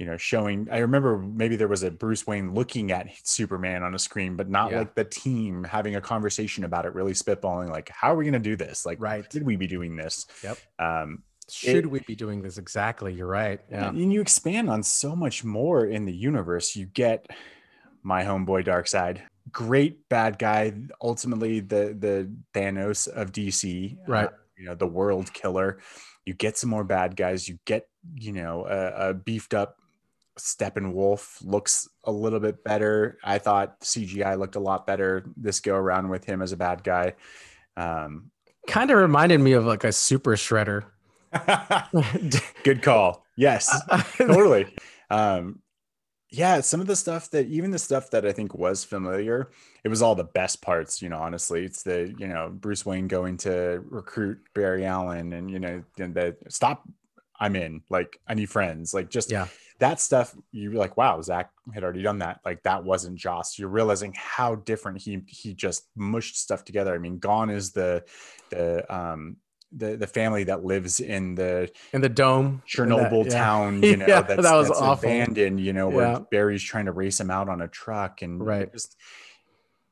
you 0.00 0.06
know, 0.06 0.16
showing. 0.16 0.66
I 0.72 0.78
remember 0.78 1.18
maybe 1.18 1.56
there 1.56 1.68
was 1.68 1.82
a 1.82 1.90
Bruce 1.90 2.26
Wayne 2.26 2.54
looking 2.54 2.90
at 2.90 3.08
Superman 3.22 3.82
on 3.82 3.94
a 3.94 3.98
screen, 3.98 4.34
but 4.34 4.48
not 4.48 4.70
yeah. 4.70 4.78
like 4.78 4.94
the 4.94 5.04
team 5.04 5.62
having 5.62 5.94
a 5.94 6.00
conversation 6.00 6.64
about 6.64 6.86
it, 6.86 6.94
really 6.94 7.12
spitballing, 7.12 7.68
like, 7.68 7.90
how 7.90 8.10
are 8.10 8.16
we 8.16 8.24
going 8.24 8.32
to 8.32 8.38
do 8.38 8.56
this? 8.56 8.86
Like, 8.86 8.98
right? 8.98 9.28
Did 9.28 9.42
we 9.42 9.56
be 9.56 9.66
doing 9.66 9.96
this? 9.96 10.26
Yep. 10.42 10.58
Um, 10.78 11.22
should 11.50 11.84
it, 11.84 11.90
we 11.90 12.00
be 12.00 12.16
doing 12.16 12.40
this 12.40 12.56
exactly? 12.56 13.12
You're 13.12 13.26
right. 13.26 13.60
Yeah. 13.70 13.90
And 13.90 14.10
you 14.10 14.22
expand 14.22 14.70
on 14.70 14.82
so 14.82 15.14
much 15.14 15.44
more 15.44 15.84
in 15.84 16.06
the 16.06 16.14
universe. 16.14 16.74
You 16.74 16.86
get 16.86 17.26
my 18.02 18.24
homeboy 18.24 18.64
Darkseid, 18.64 19.18
great 19.52 20.08
bad 20.08 20.38
guy, 20.38 20.72
ultimately 21.02 21.60
the 21.60 21.94
the 21.98 22.32
Thanos 22.54 23.06
of 23.06 23.32
DC, 23.32 23.98
right? 24.08 24.28
Uh, 24.28 24.32
you 24.56 24.64
know, 24.64 24.74
the 24.74 24.86
world 24.86 25.30
killer. 25.34 25.78
You 26.24 26.32
get 26.32 26.56
some 26.56 26.70
more 26.70 26.84
bad 26.84 27.16
guys. 27.16 27.46
You 27.50 27.58
get 27.66 27.86
you 28.14 28.32
know 28.32 28.64
a, 28.66 29.10
a 29.10 29.14
beefed 29.14 29.52
up 29.52 29.76
Steppenwolf 30.40 31.44
looks 31.44 31.88
a 32.04 32.12
little 32.12 32.40
bit 32.40 32.64
better. 32.64 33.18
I 33.22 33.38
thought 33.38 33.80
CGI 33.80 34.38
looked 34.38 34.56
a 34.56 34.60
lot 34.60 34.86
better 34.86 35.24
this 35.36 35.60
go 35.60 35.74
around 35.74 36.08
with 36.08 36.24
him 36.24 36.42
as 36.42 36.52
a 36.52 36.56
bad 36.56 36.82
guy. 36.82 37.14
Um, 37.76 38.30
kind 38.66 38.90
of 38.90 38.98
reminded 38.98 39.40
me 39.40 39.52
of 39.52 39.64
like 39.64 39.84
a 39.84 39.92
super 39.92 40.32
shredder. 40.32 40.84
Good 42.64 42.82
call. 42.82 43.24
Yes, 43.36 43.70
totally. 44.16 44.74
Um, 45.10 45.60
yeah, 46.32 46.60
some 46.60 46.80
of 46.80 46.86
the 46.86 46.96
stuff 46.96 47.30
that 47.30 47.46
even 47.46 47.72
the 47.72 47.78
stuff 47.78 48.10
that 48.10 48.24
I 48.24 48.32
think 48.32 48.54
was 48.54 48.84
familiar, 48.84 49.50
it 49.82 49.88
was 49.88 50.00
all 50.00 50.14
the 50.14 50.24
best 50.24 50.62
parts, 50.62 51.02
you 51.02 51.08
know, 51.08 51.18
honestly. 51.18 51.64
It's 51.64 51.82
the, 51.82 52.14
you 52.18 52.28
know, 52.28 52.50
Bruce 52.52 52.86
Wayne 52.86 53.08
going 53.08 53.36
to 53.38 53.82
recruit 53.88 54.38
Barry 54.54 54.84
Allen 54.84 55.32
and, 55.32 55.50
you 55.50 55.58
know, 55.58 55.82
and 55.98 56.14
the 56.14 56.36
stop 56.48 56.88
I'm 57.40 57.56
in. 57.56 57.82
Like 57.88 58.20
I 58.28 58.34
need 58.34 58.50
friends. 58.50 58.92
Like 58.92 59.08
just 59.10 59.30
Yeah. 59.30 59.46
that 59.78 59.98
stuff. 59.98 60.34
You're 60.52 60.74
like, 60.74 60.96
wow, 60.96 61.20
Zack 61.22 61.50
had 61.72 61.82
already 61.82 62.02
done 62.02 62.18
that. 62.18 62.40
Like 62.44 62.62
that 62.64 62.84
wasn't 62.84 63.16
Joss. 63.18 63.58
You're 63.58 63.68
realizing 63.70 64.12
how 64.16 64.56
different 64.56 65.00
he 65.00 65.22
he 65.26 65.54
just 65.54 65.88
mushed 65.96 66.36
stuff 66.36 66.64
together. 66.64 66.94
I 66.94 66.98
mean, 66.98 67.18
Gone 67.18 67.48
is 67.50 67.72
the 67.72 68.04
the 68.50 68.84
um 68.94 69.36
the 69.72 69.96
the 69.96 70.06
family 70.06 70.44
that 70.44 70.64
lives 70.64 70.98
in 71.00 71.34
the 71.36 71.70
In 71.92 72.00
the 72.00 72.08
dome. 72.08 72.62
Chernobyl 72.68 73.22
That- 73.24 73.32
yeah. 73.32 73.38
town, 73.44 73.82
you 73.84 73.96
know, 73.96 74.06
Yeah, 74.06 74.20
that's, 74.22 74.42
that 74.42 74.54
was 74.56 74.68
that's 74.68 74.80
awful. 74.80 75.08
abandoned, 75.08 75.60
you 75.60 75.72
know, 75.72 75.88
where 75.88 76.06
Yeah. 76.12 76.18
Barry's 76.30 76.62
trying 76.62 76.86
to 76.86 76.92
race 76.92 77.18
him 77.20 77.30
out 77.30 77.48
on 77.48 77.62
a 77.62 77.68
truck 77.68 78.20
and 78.22 78.44
Right. 78.44 78.70
just 78.72 78.96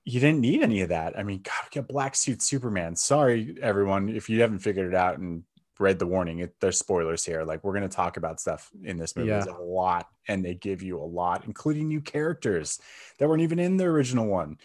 you 0.05 0.21
didn't 0.21 0.41
need 0.41 0.63
any 0.63 0.81
of 0.81 0.89
that. 0.89 1.19
I 1.19 1.23
mean, 1.23 1.43
God, 1.43 1.53
we 1.73 1.81
got 1.81 1.89
black 1.89 2.15
suit 2.17 2.41
Superman. 2.43 2.97
Sorry, 2.97 3.57
everyone, 3.61 4.09
if 4.09 4.29
you 4.31 4.41
haven't 4.41 4.61
figured 4.61 4.87
it 4.89 4.95
out 4.95 5.19
and 5.19 5.43
read 5.79 5.99
the 5.99 6.07
warning, 6.07 6.41
it, 6.41 6.55
there's 6.61 6.79
spoilers 6.79 7.25
here. 7.25 7.45
Like 7.45 7.63
we're 7.65 7.73
going 7.73 7.89
to 7.89 7.95
talk 7.95 8.17
about 8.17 8.41
stuff 8.41 8.71
in 8.85 8.97
this 8.97 9.17
movie. 9.17 9.29
Yeah. 9.29 9.41
There's 9.41 9.57
a 9.57 9.63
lot, 9.63 10.09
and 10.27 10.45
they 10.45 10.55
give 10.55 10.83
you 10.83 11.01
a 11.01 11.05
lot, 11.05 11.45
including 11.47 11.89
new 11.89 12.01
characters 12.01 12.81
that 13.19 13.29
weren't 13.29 13.43
even 13.43 13.59
in 13.59 13.77
the 13.77 13.85
original 13.85 14.27
one. 14.27 14.59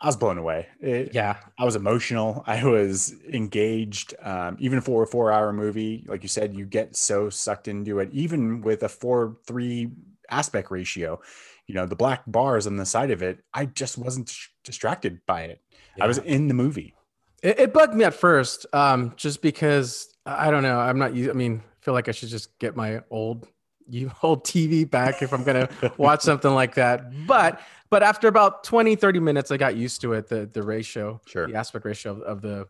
I 0.00 0.06
was 0.06 0.16
blown 0.16 0.38
away. 0.38 0.68
It, 0.80 1.12
Yeah. 1.12 1.38
I 1.58 1.64
was 1.64 1.74
emotional. 1.74 2.44
I 2.46 2.64
was 2.64 3.14
engaged. 3.32 4.14
Um, 4.22 4.56
even 4.60 4.80
for 4.80 5.02
a 5.02 5.06
four 5.06 5.32
hour 5.32 5.52
movie, 5.52 6.04
like 6.06 6.22
you 6.22 6.28
said, 6.28 6.54
you 6.54 6.66
get 6.66 6.96
so 6.96 7.30
sucked 7.30 7.68
into 7.68 7.98
it, 7.98 8.10
even 8.12 8.60
with 8.60 8.82
a 8.82 8.88
four 8.88 9.38
three 9.46 9.90
aspect 10.30 10.70
ratio. 10.70 11.20
You 11.66 11.74
know, 11.74 11.84
the 11.84 11.96
black 11.96 12.22
bars 12.26 12.66
on 12.66 12.76
the 12.76 12.86
side 12.86 13.10
of 13.10 13.22
it, 13.22 13.40
I 13.52 13.66
just 13.66 13.98
wasn't 13.98 14.28
dis- 14.28 14.48
distracted 14.64 15.20
by 15.26 15.42
it. 15.42 15.60
I 16.00 16.06
was 16.06 16.18
in 16.18 16.48
the 16.48 16.54
movie. 16.54 16.94
It, 17.42 17.60
it 17.60 17.72
bugged 17.72 17.94
me 17.94 18.04
at 18.04 18.14
first, 18.14 18.66
um, 18.72 19.12
just 19.16 19.42
because 19.42 20.14
I 20.26 20.50
don't 20.50 20.62
know. 20.62 20.78
I'm 20.78 20.98
not. 20.98 21.10
I 21.12 21.32
mean, 21.32 21.62
I 21.64 21.84
feel 21.84 21.94
like 21.94 22.08
I 22.08 22.12
should 22.12 22.28
just 22.28 22.58
get 22.58 22.76
my 22.76 23.02
old, 23.10 23.46
you 23.88 24.10
old 24.22 24.44
TV 24.44 24.88
back 24.88 25.22
if 25.22 25.32
I'm 25.32 25.44
gonna 25.44 25.68
watch 25.96 26.20
something 26.22 26.52
like 26.52 26.74
that. 26.74 27.26
But 27.26 27.60
but 27.90 28.02
after 28.02 28.28
about 28.28 28.64
20, 28.64 28.96
30 28.96 29.20
minutes, 29.20 29.50
I 29.50 29.56
got 29.56 29.76
used 29.76 30.00
to 30.02 30.12
it. 30.14 30.28
The 30.28 30.46
the 30.52 30.62
ratio, 30.62 31.20
Sure. 31.26 31.46
the 31.46 31.54
aspect 31.54 31.84
ratio 31.84 32.12
of, 32.12 32.22
of 32.22 32.42
the 32.42 32.66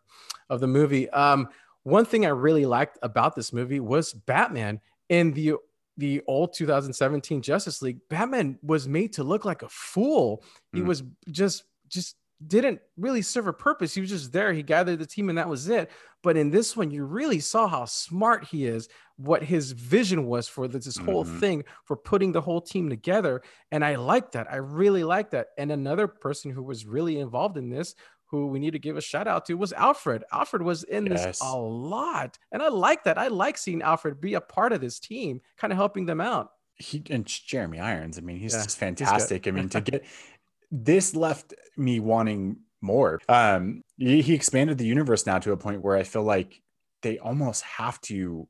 of 0.50 0.60
the 0.60 0.66
movie. 0.68 1.08
Um, 1.10 1.48
one 1.84 2.04
thing 2.04 2.26
I 2.26 2.30
really 2.30 2.66
liked 2.66 2.98
about 3.02 3.34
this 3.34 3.52
movie 3.52 3.80
was 3.80 4.12
Batman 4.12 4.80
in 5.08 5.32
the 5.32 5.54
the 5.96 6.22
old 6.28 6.52
2017 6.54 7.42
Justice 7.42 7.82
League. 7.82 7.98
Batman 8.08 8.58
was 8.62 8.86
made 8.86 9.14
to 9.14 9.24
look 9.24 9.44
like 9.44 9.62
a 9.62 9.68
fool. 9.68 10.44
He 10.72 10.80
Mm. 10.80 10.86
was 10.86 11.02
just 11.30 11.64
just 11.88 12.14
didn't 12.46 12.80
really 12.96 13.22
serve 13.22 13.46
a 13.48 13.52
purpose. 13.52 13.94
He 13.94 14.00
was 14.00 14.10
just 14.10 14.32
there. 14.32 14.52
He 14.52 14.62
gathered 14.62 14.98
the 15.00 15.06
team, 15.06 15.28
and 15.28 15.38
that 15.38 15.48
was 15.48 15.68
it. 15.68 15.90
But 16.22 16.36
in 16.36 16.50
this 16.50 16.76
one, 16.76 16.90
you 16.90 17.04
really 17.04 17.40
saw 17.40 17.66
how 17.68 17.84
smart 17.84 18.44
he 18.44 18.66
is, 18.66 18.88
what 19.16 19.42
his 19.42 19.72
vision 19.72 20.26
was 20.26 20.46
for 20.48 20.68
this, 20.68 20.84
this 20.84 20.96
whole 20.96 21.24
Mhm. 21.24 21.40
thing, 21.40 21.64
for 21.84 21.96
putting 21.96 22.32
the 22.32 22.40
whole 22.40 22.60
team 22.60 22.88
together. 22.88 23.42
And 23.72 23.84
I 23.84 23.96
like 23.96 24.32
that. 24.32 24.50
I 24.50 24.56
really 24.56 25.04
like 25.04 25.30
that. 25.30 25.48
And 25.58 25.72
another 25.72 26.06
person 26.06 26.50
who 26.52 26.62
was 26.62 26.86
really 26.86 27.18
involved 27.18 27.56
in 27.56 27.70
this, 27.70 27.94
who 28.26 28.46
we 28.46 28.58
need 28.58 28.72
to 28.72 28.78
give 28.78 28.96
a 28.96 29.00
shout 29.00 29.26
out 29.26 29.46
to, 29.46 29.54
was 29.54 29.72
Alfred. 29.72 30.22
Alfred 30.32 30.62
was 30.62 30.84
in 30.84 31.06
Yes. 31.06 31.24
this 31.24 31.40
a 31.40 31.56
lot. 31.56 32.38
And 32.52 32.62
I 32.62 32.68
like 32.68 33.04
that. 33.04 33.18
I 33.18 33.28
like 33.28 33.56
seeing 33.58 33.82
Alfred 33.82 34.20
be 34.20 34.34
a 34.34 34.40
part 34.40 34.72
of 34.72 34.80
this 34.80 35.00
team, 35.00 35.40
kind 35.56 35.72
of 35.72 35.76
helping 35.76 36.06
them 36.06 36.20
out. 36.20 36.52
He 36.76 37.02
and 37.10 37.26
Jeremy 37.26 37.80
Irons. 37.80 38.18
I 38.18 38.20
mean, 38.20 38.36
he's 38.38 38.54
Yeah, 38.54 38.62
just 38.62 38.78
fantastic. 38.78 39.48
I 39.48 39.50
mean, 39.50 39.68
to 39.70 39.80
get 39.80 40.04
this 40.70 41.14
left 41.14 41.54
me 41.76 42.00
wanting 42.00 42.58
more. 42.80 43.20
Um, 43.28 43.82
he, 43.96 44.22
he 44.22 44.34
expanded 44.34 44.78
the 44.78 44.86
universe 44.86 45.26
now 45.26 45.38
to 45.38 45.52
a 45.52 45.56
point 45.56 45.82
where 45.82 45.96
I 45.96 46.02
feel 46.02 46.22
like 46.22 46.62
they 47.02 47.18
almost 47.18 47.62
have 47.62 48.00
to 48.02 48.48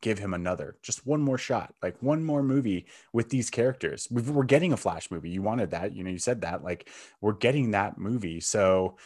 give 0.00 0.18
him 0.18 0.32
another, 0.32 0.76
just 0.82 1.06
one 1.06 1.20
more 1.20 1.38
shot, 1.38 1.74
like 1.82 2.02
one 2.02 2.24
more 2.24 2.42
movie 2.42 2.86
with 3.12 3.28
these 3.28 3.50
characters. 3.50 4.08
We've, 4.10 4.28
we're 4.28 4.44
getting 4.44 4.72
a 4.72 4.76
Flash 4.76 5.10
movie. 5.10 5.30
You 5.30 5.42
wanted 5.42 5.70
that, 5.72 5.94
you 5.94 6.02
know, 6.02 6.10
you 6.10 6.18
said 6.18 6.40
that. 6.42 6.64
Like 6.64 6.88
we're 7.20 7.34
getting 7.34 7.72
that 7.72 7.98
movie. 7.98 8.40
So 8.40 8.96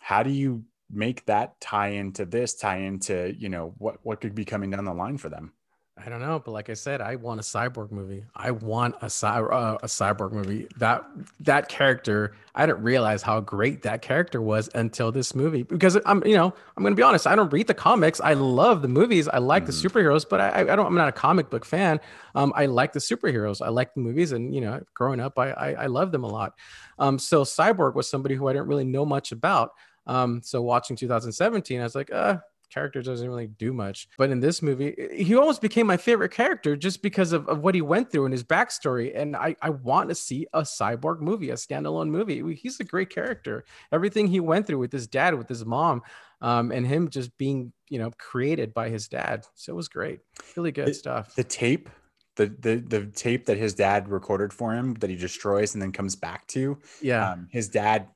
how 0.00 0.22
do 0.22 0.30
you 0.30 0.64
make 0.90 1.24
that 1.26 1.60
tie 1.60 1.88
into 1.88 2.24
this, 2.24 2.54
tie 2.54 2.78
into, 2.78 3.34
you 3.38 3.48
know, 3.48 3.74
what 3.78 3.98
what 4.02 4.20
could 4.20 4.34
be 4.34 4.44
coming 4.44 4.70
down 4.70 4.84
the 4.84 4.94
line 4.94 5.18
for 5.18 5.28
them? 5.28 5.52
I 5.98 6.10
don't 6.10 6.20
know, 6.20 6.38
but 6.44 6.50
like 6.50 6.68
I 6.68 6.74
said, 6.74 7.00
I 7.00 7.16
want 7.16 7.40
a 7.40 7.42
cyborg 7.42 7.90
movie. 7.90 8.22
I 8.34 8.50
want 8.50 8.96
a 9.00 9.08
cy- 9.08 9.40
uh, 9.40 9.78
a 9.82 9.86
cyborg 9.86 10.32
movie. 10.32 10.68
That 10.76 11.06
that 11.40 11.70
character, 11.70 12.34
I 12.54 12.66
didn't 12.66 12.82
realize 12.82 13.22
how 13.22 13.40
great 13.40 13.80
that 13.84 14.02
character 14.02 14.42
was 14.42 14.68
until 14.74 15.10
this 15.10 15.34
movie. 15.34 15.62
Because 15.62 15.96
I'm, 16.04 16.22
you 16.26 16.36
know, 16.36 16.52
I'm 16.76 16.82
gonna 16.82 16.94
be 16.96 17.02
honest. 17.02 17.26
I 17.26 17.34
don't 17.34 17.50
read 17.50 17.66
the 17.66 17.72
comics. 17.74 18.20
I 18.20 18.34
love 18.34 18.82
the 18.82 18.88
movies. 18.88 19.26
I 19.26 19.38
like 19.38 19.64
the 19.64 19.72
Mhm. 19.72 19.86
superheroes, 19.86 20.28
but 20.28 20.38
I, 20.38 20.60
I 20.60 20.76
don't. 20.76 20.84
I'm 20.86 20.94
not 20.94 21.08
a 21.08 21.12
comic 21.12 21.48
book 21.48 21.64
fan. 21.64 21.98
Um, 22.34 22.52
I 22.54 22.66
like 22.66 22.92
the 22.92 23.00
superheroes. 23.00 23.64
I 23.64 23.70
like 23.70 23.94
the 23.94 24.00
movies, 24.00 24.32
and 24.32 24.54
you 24.54 24.60
know, 24.60 24.82
growing 24.92 25.18
up, 25.18 25.38
I 25.38 25.50
I, 25.52 25.72
I 25.84 25.86
love 25.86 26.12
them 26.12 26.24
a 26.24 26.28
lot. 26.28 26.52
Um, 26.98 27.18
so 27.18 27.42
Cyborg 27.42 27.94
was 27.94 28.06
somebody 28.08 28.34
who 28.34 28.48
I 28.48 28.52
didn't 28.52 28.68
really 28.68 28.84
know 28.84 29.06
much 29.06 29.32
about. 29.32 29.70
Um, 30.06 30.42
so 30.42 30.60
watching 30.60 30.94
2017, 30.94 31.80
I 31.80 31.84
was 31.84 31.94
like, 31.94 32.12
uh, 32.12 32.36
character 32.70 33.02
doesn't 33.02 33.28
really 33.28 33.46
do 33.46 33.72
much. 33.72 34.08
But 34.18 34.30
in 34.30 34.40
this 34.40 34.62
movie, 34.62 34.94
he 35.12 35.34
almost 35.34 35.60
became 35.60 35.86
my 35.86 35.96
favorite 35.96 36.32
character 36.32 36.76
just 36.76 37.02
because 37.02 37.32
of, 37.32 37.48
of 37.48 37.60
what 37.60 37.74
he 37.74 37.82
went 37.82 38.10
through 38.10 38.24
and 38.24 38.32
his 38.32 38.44
backstory. 38.44 39.18
And 39.18 39.36
I, 39.36 39.56
I 39.62 39.70
want 39.70 40.08
to 40.08 40.14
see 40.14 40.46
a 40.52 40.62
cyborg 40.62 41.20
movie, 41.20 41.50
a 41.50 41.54
standalone 41.54 42.08
movie. 42.08 42.54
He's 42.54 42.80
a 42.80 42.84
great 42.84 43.10
character. 43.10 43.64
Everything 43.92 44.26
he 44.26 44.40
went 44.40 44.66
through 44.66 44.78
with 44.78 44.92
his 44.92 45.06
dad, 45.06 45.34
with 45.34 45.48
his 45.48 45.64
mom, 45.64 46.02
um, 46.40 46.70
and 46.70 46.86
him 46.86 47.08
just 47.08 47.36
being, 47.38 47.72
you 47.88 47.98
know, 47.98 48.10
created 48.18 48.74
by 48.74 48.88
his 48.88 49.08
dad. 49.08 49.46
So 49.54 49.72
it 49.72 49.76
was 49.76 49.88
great. 49.88 50.20
Really 50.56 50.72
good 50.72 50.88
It- 50.88 50.94
stuff. 50.94 51.34
the 51.34 51.44
tape 51.44 51.88
the, 52.36 52.54
the 52.60 52.76
the 52.76 53.06
tape 53.06 53.46
that 53.46 53.56
his 53.56 53.72
dad 53.74 54.08
recorded 54.08 54.52
for 54.52 54.74
him 54.74 54.92
that 54.94 55.08
he 55.10 55.16
destroys 55.16 55.74
and 55.74 55.82
then 55.82 55.90
comes 55.90 56.14
back 56.14 56.46
to 56.48 56.78
yeah. 57.00 57.32
um, 57.32 57.48
his 57.50 57.68
dad 57.68 58.08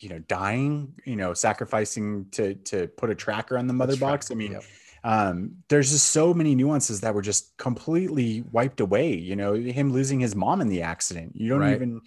you 0.00 0.08
know 0.08 0.18
dying 0.20 0.92
you 1.04 1.16
know 1.16 1.32
sacrificing 1.34 2.26
to 2.32 2.54
to 2.56 2.88
put 2.88 3.10
a 3.10 3.14
tracker 3.14 3.56
on 3.58 3.66
the 3.66 3.72
mother 3.72 3.92
That's 3.92 4.02
right. 4.02 4.10
box 4.10 4.30
i 4.30 4.34
mean 4.34 4.52
Yep. 4.52 4.64
um 5.04 5.52
there's 5.68 5.90
just 5.92 6.10
so 6.10 6.34
many 6.34 6.54
nuances 6.54 7.00
that 7.02 7.14
were 7.14 7.22
just 7.22 7.56
completely 7.58 8.42
wiped 8.52 8.80
away 8.80 9.14
you 9.14 9.36
know 9.36 9.52
him 9.54 9.92
losing 9.92 10.20
his 10.20 10.34
mom 10.34 10.60
in 10.60 10.68
the 10.68 10.82
accident 10.82 11.32
you 11.36 11.48
don't 11.48 11.60
Right. 11.60 11.74
even 11.74 12.00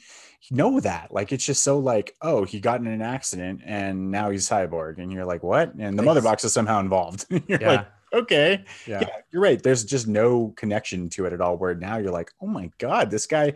know 0.51 0.79
that 0.79 1.13
like 1.13 1.31
it's 1.31 1.43
just 1.45 1.63
so 1.63 1.79
like 1.79 2.15
oh 2.21 2.43
he 2.43 2.59
got 2.59 2.79
in 2.79 2.87
an 2.87 3.01
accident 3.01 3.61
and 3.65 4.11
now 4.11 4.29
he's 4.29 4.47
cyborg 4.47 4.97
and 5.01 5.11
you're 5.11 5.25
like 5.25 5.43
what 5.43 5.73
and 5.75 5.97
the 5.97 6.03
mother 6.03 6.21
box 6.21 6.43
is 6.43 6.53
somehow 6.53 6.79
involved 6.79 7.25
you're 7.29 7.59
Yeah. 7.61 7.71
like 7.71 7.87
okay 8.13 8.63
yeah. 8.85 8.99
yeah, 9.01 9.09
you're 9.31 9.41
right. 9.41 9.61
There's 9.61 9.83
just 9.83 10.07
no 10.07 10.53
connection 10.55 11.09
to 11.09 11.25
it 11.25 11.33
at 11.33 11.41
all. 11.41 11.57
Where 11.57 11.75
now 11.75 11.97
you're 11.97 12.13
like, 12.13 12.31
oh 12.41 12.47
my 12.47 12.71
god, 12.77 13.11
this 13.11 13.25
guy, 13.27 13.55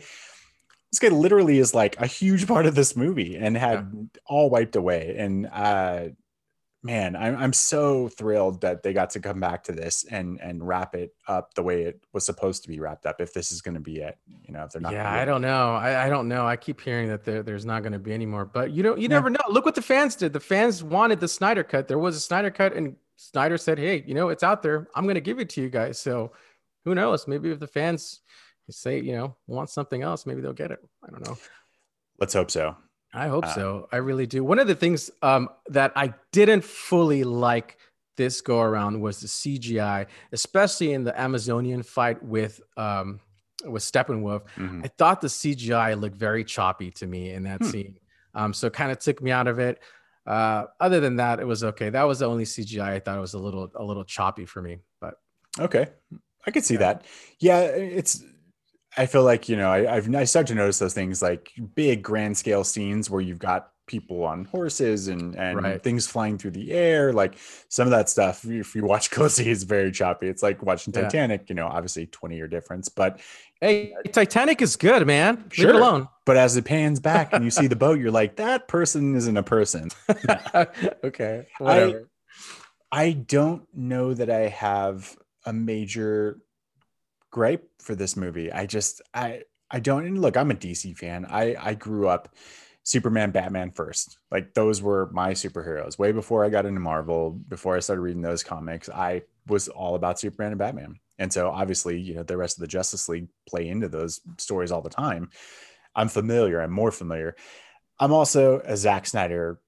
this 0.91 0.99
guy 0.99 1.07
literally 1.09 1.57
is 1.59 1.73
like 1.73 1.99
a 2.01 2.05
huge 2.05 2.47
part 2.47 2.65
of 2.65 2.75
this 2.75 2.95
movie 2.95 3.37
and 3.37 3.55
had 3.57 4.09
all 4.25 4.49
wiped 4.49 4.75
away. 4.75 5.15
And 5.17 5.47
uh, 5.47 6.09
man, 6.83 7.15
I'm 7.15 7.35
I'm 7.37 7.53
so 7.53 8.09
thrilled 8.09 8.61
that 8.61 8.83
they 8.83 8.91
got 8.91 9.11
to 9.11 9.19
come 9.19 9.39
back 9.39 9.63
to 9.65 9.71
this 9.71 10.03
and 10.11 10.39
and 10.41 10.67
wrap 10.67 10.93
it 10.95 11.13
up 11.27 11.53
the 11.53 11.63
way 11.63 11.83
it 11.83 12.03
was 12.11 12.25
supposed 12.25 12.63
to 12.63 12.69
be 12.69 12.79
wrapped 12.79 13.05
up. 13.05 13.21
If 13.21 13.33
this 13.33 13.51
is 13.51 13.61
going 13.61 13.75
to 13.75 13.79
be 13.81 13.99
it, 14.01 14.17
you 14.27 14.51
know, 14.53 14.63
if 14.65 14.71
they're 14.71 14.81
not. 14.81 14.91
yeah, 14.93 15.09
I 15.09 15.23
don't 15.23 15.41
know. 15.41 15.75
I, 15.75 16.07
I 16.07 16.09
don't 16.09 16.27
know. 16.27 16.45
I 16.45 16.55
keep 16.57 16.81
hearing 16.81 17.07
that 17.07 17.23
there, 17.23 17.41
there's 17.43 17.65
not 17.65 17.83
going 17.83 17.93
to 17.93 17.99
be 17.99 18.11
any 18.13 18.25
more, 18.25 18.45
but 18.45 18.71
you 18.71 18.83
don't. 18.83 18.97
You 18.97 19.03
Yeah. 19.03 19.15
never 19.15 19.29
know. 19.29 19.39
Look 19.49 19.63
what 19.65 19.75
the 19.75 19.81
fans 19.81 20.15
did. 20.15 20.33
The 20.33 20.39
fans 20.39 20.83
wanted 20.83 21.19
the 21.19 21.27
Snyder 21.27 21.63
cut. 21.63 21.87
There 21.87 21.99
was 21.99 22.15
a 22.17 22.19
Snyder 22.19 22.51
cut, 22.51 22.73
and 22.73 22.95
Snyder 23.15 23.57
said, 23.57 23.77
"Hey, 23.79 24.03
you 24.05 24.13
know, 24.13 24.29
it's 24.29 24.43
out 24.43 24.61
there. 24.61 24.87
I'm 24.95 25.03
going 25.05 25.15
to 25.15 25.21
give 25.21 25.39
it 25.39 25.49
to 25.51 25.61
you 25.61 25.69
guys." 25.69 25.99
So, 25.99 26.33
who 26.83 26.95
knows? 26.95 27.27
Maybe 27.27 27.51
if 27.51 27.59
the 27.59 27.67
fans 27.67 28.21
say, 28.71 28.99
you 28.99 29.13
know, 29.15 29.35
want 29.47 29.69
something 29.69 30.01
else, 30.01 30.25
maybe 30.25 30.41
they'll 30.41 30.53
get 30.53 30.71
it. 30.71 30.79
I 31.05 31.09
don't 31.11 31.25
know. 31.25 31.37
Let's 32.19 32.33
hope 32.33 32.51
so. 32.51 32.75
I 33.13 33.27
hope 33.27 33.45
Uh, 33.45 33.53
so. 33.53 33.87
I 33.91 33.97
really 33.97 34.25
do. 34.27 34.43
One 34.43 34.59
of 34.59 34.67
the 34.67 34.75
things 34.75 35.11
um, 35.21 35.49
that 35.69 35.91
I 35.95 36.13
didn't 36.31 36.63
fully 36.63 37.23
like 37.23 37.77
this 38.17 38.41
go 38.41 38.61
around 38.61 39.01
was 39.01 39.19
the 39.19 39.27
CGI, 39.27 40.05
especially 40.31 40.93
in 40.93 41.03
the 41.03 41.19
Amazonian 41.19 41.83
fight 41.83 42.23
with 42.23 42.61
um, 42.77 43.19
with 43.65 43.83
Steppenwolf. 43.83 44.43
Mhm. 44.57 44.83
I 44.85 44.87
thought 44.87 45.21
the 45.21 45.27
CGI 45.27 45.99
looked 45.99 46.15
very 46.15 46.43
choppy 46.43 46.89
to 46.91 47.05
me 47.07 47.31
in 47.31 47.43
that 47.43 47.61
Hmm. 47.63 47.69
scene. 47.69 47.97
Um, 48.33 48.53
so 48.53 48.67
it 48.67 48.73
kind 48.73 48.91
of 48.91 48.99
took 48.99 49.21
me 49.21 49.31
out 49.31 49.47
of 49.47 49.59
it. 49.59 49.79
Uh, 50.25 50.65
other 50.79 50.99
than 50.99 51.17
that, 51.17 51.39
it 51.39 51.45
was 51.47 51.63
okay. 51.63 51.89
That 51.89 52.03
was 52.03 52.19
the 52.19 52.27
only 52.27 52.45
CGI 52.45 52.93
I 52.93 52.99
thought 52.99 53.17
it 53.17 53.21
was 53.21 53.33
a 53.33 53.39
little 53.39 53.71
a 53.75 53.83
little 53.83 54.03
choppy 54.05 54.45
for 54.45 54.61
me. 54.61 54.77
But 54.99 55.15
Okay, 55.59 55.87
I 56.47 56.51
could 56.51 56.63
see 56.63 56.75
Yeah. 56.75 56.79
that. 56.79 57.05
Yeah, 57.39 57.59
it's. 57.61 58.23
I 58.97 59.05
feel 59.05 59.23
like 59.23 59.47
you 59.49 59.55
know 59.55 59.69
I, 59.71 59.95
I've 59.95 60.13
I 60.13 60.23
start 60.25 60.47
to 60.47 60.55
notice 60.55 60.79
those 60.79 60.93
things 60.93 61.21
like 61.21 61.51
big 61.75 62.03
grand 62.03 62.37
scale 62.37 62.63
scenes 62.63 63.09
where 63.09 63.21
you've 63.21 63.39
got 63.39 63.69
people 63.87 64.23
on 64.23 64.45
horses 64.45 65.07
and 65.07 65.35
and 65.35 65.61
Right. 65.61 65.81
things 65.83 66.07
flying 66.07 66.37
through 66.37 66.51
the 66.51 66.71
air. 66.71 67.11
Like 67.13 67.35
some 67.69 67.87
of 67.87 67.91
that 67.91 68.09
stuff, 68.09 68.45
if 68.45 68.75
you 68.75 68.83
watch 68.85 69.09
closely, 69.15 69.49
is 69.49 69.63
very 69.63 69.91
choppy. 69.91 70.27
It's 70.27 70.43
like 70.43 70.61
watching 70.63 70.93
Yeah. 70.93 71.03
Titanic. 71.03 71.49
You 71.49 71.55
know, 71.55 71.67
obviously 71.67 72.05
twenty 72.07 72.35
year 72.35 72.47
difference, 72.47 72.89
but 72.89 73.19
hey, 73.61 73.93
Titanic 74.11 74.61
is 74.61 74.75
good, 74.75 75.05
man. 75.07 75.35
Leave 75.37 75.53
Sure. 75.53 75.69
it 75.69 75.75
alone. 75.75 76.07
but 76.25 76.35
as 76.37 76.55
it 76.57 76.65
pans 76.65 76.99
back 76.99 77.31
and 77.33 77.43
you 77.45 77.51
see 77.51 77.67
the 77.67 77.75
boat, 77.85 77.99
you're 77.99 78.11
like 78.11 78.35
that 78.37 78.67
person 78.67 79.15
isn't 79.15 79.37
a 79.37 79.43
person. 79.43 79.89
okay, 81.03 81.45
whatever. 81.59 82.09
I 82.91 83.11
don't 83.13 83.63
know 83.73 84.13
that 84.13 84.29
I 84.29 84.49
have 84.49 85.15
a 85.45 85.53
major 85.53 86.39
gripe 87.31 87.67
for 87.79 87.95
this 87.95 88.15
movie. 88.15 88.51
I 88.51 88.65
just 88.65 89.01
I 89.13 89.43
I 89.69 89.79
don't 89.79 90.15
look. 90.15 90.37
I'm 90.37 90.51
a 90.51 90.55
DC 90.55 90.97
fan. 90.97 91.25
I 91.29 91.55
I 91.59 91.73
grew 91.73 92.07
up 92.07 92.35
Superman, 92.83 93.31
Batman 93.31 93.71
first. 93.71 94.19
Like 94.31 94.53
those 94.53 94.81
were 94.81 95.09
my 95.11 95.31
superheroes. 95.31 95.97
Way 95.97 96.11
before 96.11 96.43
I 96.43 96.49
got 96.49 96.65
into 96.65 96.79
Marvel, 96.79 97.31
before 97.31 97.75
I 97.75 97.79
started 97.79 98.01
reading 98.01 98.21
those 98.21 98.43
comics, 98.43 98.89
I 98.89 99.23
was 99.47 99.67
all 99.67 99.95
about 99.95 100.19
Superman 100.19 100.51
and 100.51 100.59
Batman. 100.59 100.99
And 101.19 101.31
so 101.31 101.49
obviously, 101.49 101.99
you 101.99 102.15
know, 102.15 102.23
the 102.23 102.37
rest 102.37 102.57
of 102.57 102.61
the 102.61 102.67
Justice 102.67 103.07
League 103.07 103.27
play 103.47 103.67
into 103.67 103.87
those 103.87 104.21
stories 104.37 104.71
all 104.71 104.81
the 104.81 104.89
time. 104.89 105.29
I'm 105.95 106.09
familiar. 106.09 106.61
I'm 106.61 106.71
more 106.71 106.91
familiar. 106.91 107.35
I'm 107.99 108.11
also 108.11 108.59
a 108.61 108.75
Zack 108.75 109.05
Snyder 109.05 109.59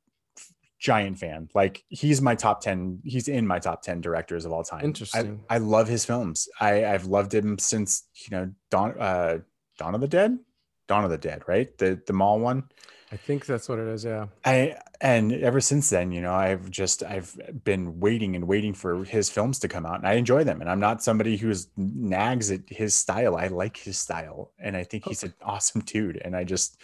giant 0.83 1.17
fan. 1.17 1.49
Like 1.55 1.83
he's 1.87 2.21
my 2.21 2.35
top 2.35 2.61
10, 2.61 2.99
he's 3.05 3.29
in 3.29 3.47
my 3.47 3.57
top 3.57 3.81
10 3.81 4.01
directors 4.01 4.43
of 4.43 4.51
all 4.51 4.63
time. 4.63 4.83
Interesting. 4.83 5.39
I, 5.49 5.55
I 5.55 5.57
love 5.59 5.87
his 5.87 6.03
films. 6.03 6.49
I, 6.59 6.85
I've 6.85 7.05
loved 7.05 7.33
him 7.33 7.57
since, 7.57 8.03
you 8.15 8.37
know, 8.37 8.51
Dawn 8.69 8.99
uh 8.99 9.39
Dawn 9.77 9.95
of 9.95 10.01
the 10.01 10.07
Dead. 10.07 10.37
Dawn 10.87 11.05
of 11.05 11.09
the 11.09 11.17
Dead, 11.17 11.43
right? 11.47 11.75
The 11.77 12.01
the 12.05 12.13
mall 12.13 12.39
one. 12.39 12.65
I 13.13 13.15
think 13.15 13.45
that's 13.45 13.69
what 13.69 13.79
it 13.79 13.87
is. 13.87 14.03
Yeah. 14.03 14.27
I 14.43 14.75
and 14.99 15.31
ever 15.31 15.61
since 15.61 15.89
then, 15.89 16.11
you 16.11 16.21
know, 16.21 16.33
I've 16.33 16.69
just 16.69 17.01
I've 17.01 17.33
been 17.63 18.01
waiting 18.01 18.35
and 18.35 18.45
waiting 18.45 18.73
for 18.73 19.05
his 19.05 19.29
films 19.29 19.59
to 19.59 19.69
come 19.69 19.85
out, 19.85 19.99
and 19.99 20.07
I 20.07 20.13
enjoy 20.13 20.43
them. 20.43 20.59
And 20.59 20.69
I'm 20.69 20.81
not 20.81 21.01
somebody 21.01 21.37
who's 21.37 21.69
nags 21.77 22.51
at 22.51 22.61
his 22.67 22.93
style. 22.93 23.37
I 23.37 23.47
like 23.47 23.77
his 23.77 23.97
style, 23.97 24.51
and 24.59 24.75
I 24.75 24.83
think 24.83 25.05
he's 25.07 25.23
an 25.23 25.33
awesome 25.41 25.81
dude. 25.81 26.17
And 26.17 26.35
I 26.35 26.43
just 26.43 26.81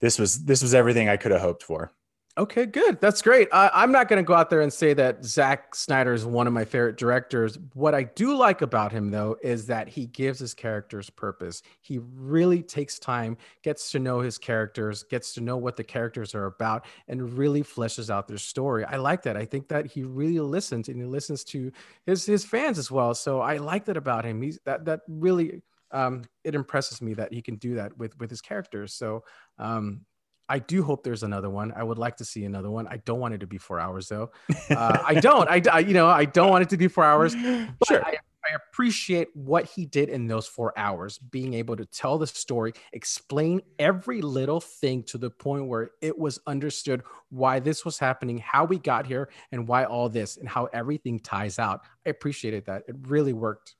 this 0.00 0.18
was 0.18 0.44
this 0.44 0.60
was 0.60 0.74
everything 0.74 1.08
I 1.08 1.16
could 1.16 1.30
have 1.30 1.40
hoped 1.40 1.62
for. 1.62 1.92
Okay, 2.38 2.64
good. 2.64 2.98
That's 2.98 3.20
great. 3.20 3.48
Uh, 3.52 3.68
I'm 3.74 3.92
not 3.92 4.08
going 4.08 4.16
to 4.16 4.26
go 4.26 4.32
out 4.32 4.48
there 4.48 4.62
and 4.62 4.72
say 4.72 4.94
that 4.94 5.22
Zack 5.22 5.74
Snyder 5.74 6.14
is 6.14 6.24
one 6.24 6.46
of 6.46 6.54
my 6.54 6.64
favorite 6.64 6.96
directors. 6.96 7.58
What 7.74 7.94
I 7.94 8.04
do 8.04 8.34
like 8.34 8.62
about 8.62 8.90
him, 8.90 9.10
though, 9.10 9.36
is 9.42 9.66
that 9.66 9.86
he 9.86 10.06
gives 10.06 10.38
his 10.38 10.54
characters 10.54 11.10
purpose. 11.10 11.62
He 11.82 12.00
really 12.16 12.62
takes 12.62 12.98
time, 12.98 13.36
gets 13.62 13.90
to 13.90 13.98
know 13.98 14.20
his 14.20 14.38
characters, 14.38 15.02
gets 15.02 15.34
to 15.34 15.42
know 15.42 15.58
what 15.58 15.76
the 15.76 15.84
characters 15.84 16.34
are 16.34 16.46
about, 16.46 16.86
and 17.06 17.36
really 17.36 17.62
fleshes 17.62 18.08
out 18.08 18.28
their 18.28 18.38
story. 18.38 18.86
I 18.86 18.96
like 18.96 19.20
that. 19.24 19.36
I 19.36 19.44
think 19.44 19.68
that 19.68 19.84
he 19.84 20.02
really 20.02 20.40
listens 20.40 20.88
and 20.88 20.96
he 20.96 21.04
listens 21.04 21.44
to 21.44 21.70
his 22.06 22.24
his 22.24 22.46
fans 22.46 22.78
as 22.78 22.90
well. 22.90 23.14
So 23.14 23.40
I 23.40 23.58
like 23.58 23.84
that 23.84 23.98
about 23.98 24.24
him. 24.24 24.40
He's 24.40 24.58
that 24.64 24.86
that 24.86 25.00
really 25.06 25.60
um, 25.90 26.24
it 26.44 26.54
impresses 26.54 27.02
me 27.02 27.12
that 27.12 27.30
he 27.30 27.42
can 27.42 27.56
do 27.56 27.74
that 27.74 27.94
with 27.98 28.18
with 28.18 28.30
his 28.30 28.40
characters. 28.40 28.94
So 28.94 29.24
um, 29.58 30.06
I 30.48 30.58
do 30.58 30.82
hope 30.82 31.02
there's 31.04 31.22
another 31.22 31.48
one. 31.48 31.72
I 31.74 31.82
would 31.82 31.98
like 31.98 32.16
to 32.18 32.24
see 32.24 32.44
another 32.44 32.70
one. 32.70 32.86
I 32.86 32.98
don't 32.98 33.20
want 33.20 33.34
it 33.34 33.40
to 33.40 33.46
be 33.46 33.58
four 33.58 33.80
hours 33.80 34.08
though. 34.08 34.30
Uh, 34.70 34.98
I 35.04 35.14
don't. 35.20 35.48
I, 35.48 35.62
I, 35.70 35.78
you 35.80 35.94
know 35.94 36.08
I 36.08 36.24
don't 36.24 36.50
want 36.50 36.62
it 36.62 36.70
to 36.70 36.76
be 36.76 36.88
four 36.88 37.04
hours. 37.04 37.32
Sure. 37.32 38.04
I, 38.04 38.16
I 38.44 38.56
appreciate 38.56 39.28
what 39.34 39.66
he 39.66 39.86
did 39.86 40.08
in 40.08 40.26
those 40.26 40.46
four 40.46 40.76
hours, 40.76 41.18
being 41.18 41.54
able 41.54 41.76
to 41.76 41.84
tell 41.84 42.18
the 42.18 42.26
story, 42.26 42.72
explain 42.92 43.62
every 43.78 44.20
little 44.20 44.60
thing 44.60 45.04
to 45.04 45.18
the 45.18 45.30
point 45.30 45.66
where 45.66 45.90
it 46.00 46.18
was 46.18 46.40
understood 46.46 47.02
why 47.30 47.60
this 47.60 47.84
was 47.84 47.98
happening, 47.98 48.38
how 48.38 48.64
we 48.64 48.78
got 48.78 49.06
here, 49.06 49.30
and 49.52 49.68
why 49.68 49.84
all 49.84 50.08
this, 50.08 50.38
and 50.38 50.48
how 50.48 50.66
everything 50.72 51.20
ties 51.20 51.58
out. 51.58 51.82
I 52.04 52.10
appreciated 52.10 52.66
that. 52.66 52.82
It 52.88 52.96
really 53.02 53.32
worked. 53.32 53.76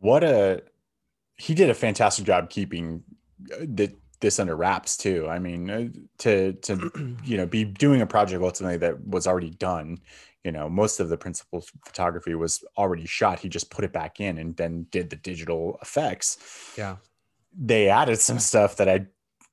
What 0.00 0.24
a 0.24 0.62
he 1.36 1.54
did 1.54 1.70
a 1.70 1.74
fantastic 1.74 2.24
job 2.24 2.50
keeping 2.50 3.04
uh, 3.52 3.58
the 3.60 3.94
this 4.20 4.38
under 4.38 4.56
wraps 4.56 4.96
too. 4.96 5.28
I 5.28 5.38
mean, 5.38 5.70
uh, 5.70 5.88
to 6.18 6.52
to 6.52 7.16
you 7.24 7.36
know 7.36 7.46
be 7.46 7.64
doing 7.64 8.00
a 8.00 8.06
project 8.06 8.42
ultimately 8.42 8.78
that 8.78 9.06
was 9.06 9.26
already 9.26 9.50
done. 9.50 9.98
You 10.44 10.52
know, 10.52 10.68
most 10.68 11.00
of 11.00 11.08
the 11.08 11.18
principal 11.18 11.64
photography 11.84 12.34
was 12.34 12.64
already 12.76 13.06
shot. 13.06 13.40
He 13.40 13.48
just 13.48 13.70
put 13.70 13.84
it 13.84 13.92
back 13.92 14.20
in 14.20 14.38
and 14.38 14.56
then 14.56 14.86
did 14.90 15.10
the 15.10 15.16
digital 15.16 15.78
effects. 15.82 16.38
Yeah, 16.76 16.96
they 17.56 17.88
added 17.88 18.18
some 18.18 18.38
stuff 18.38 18.76
that 18.76 18.88
I 18.88 19.06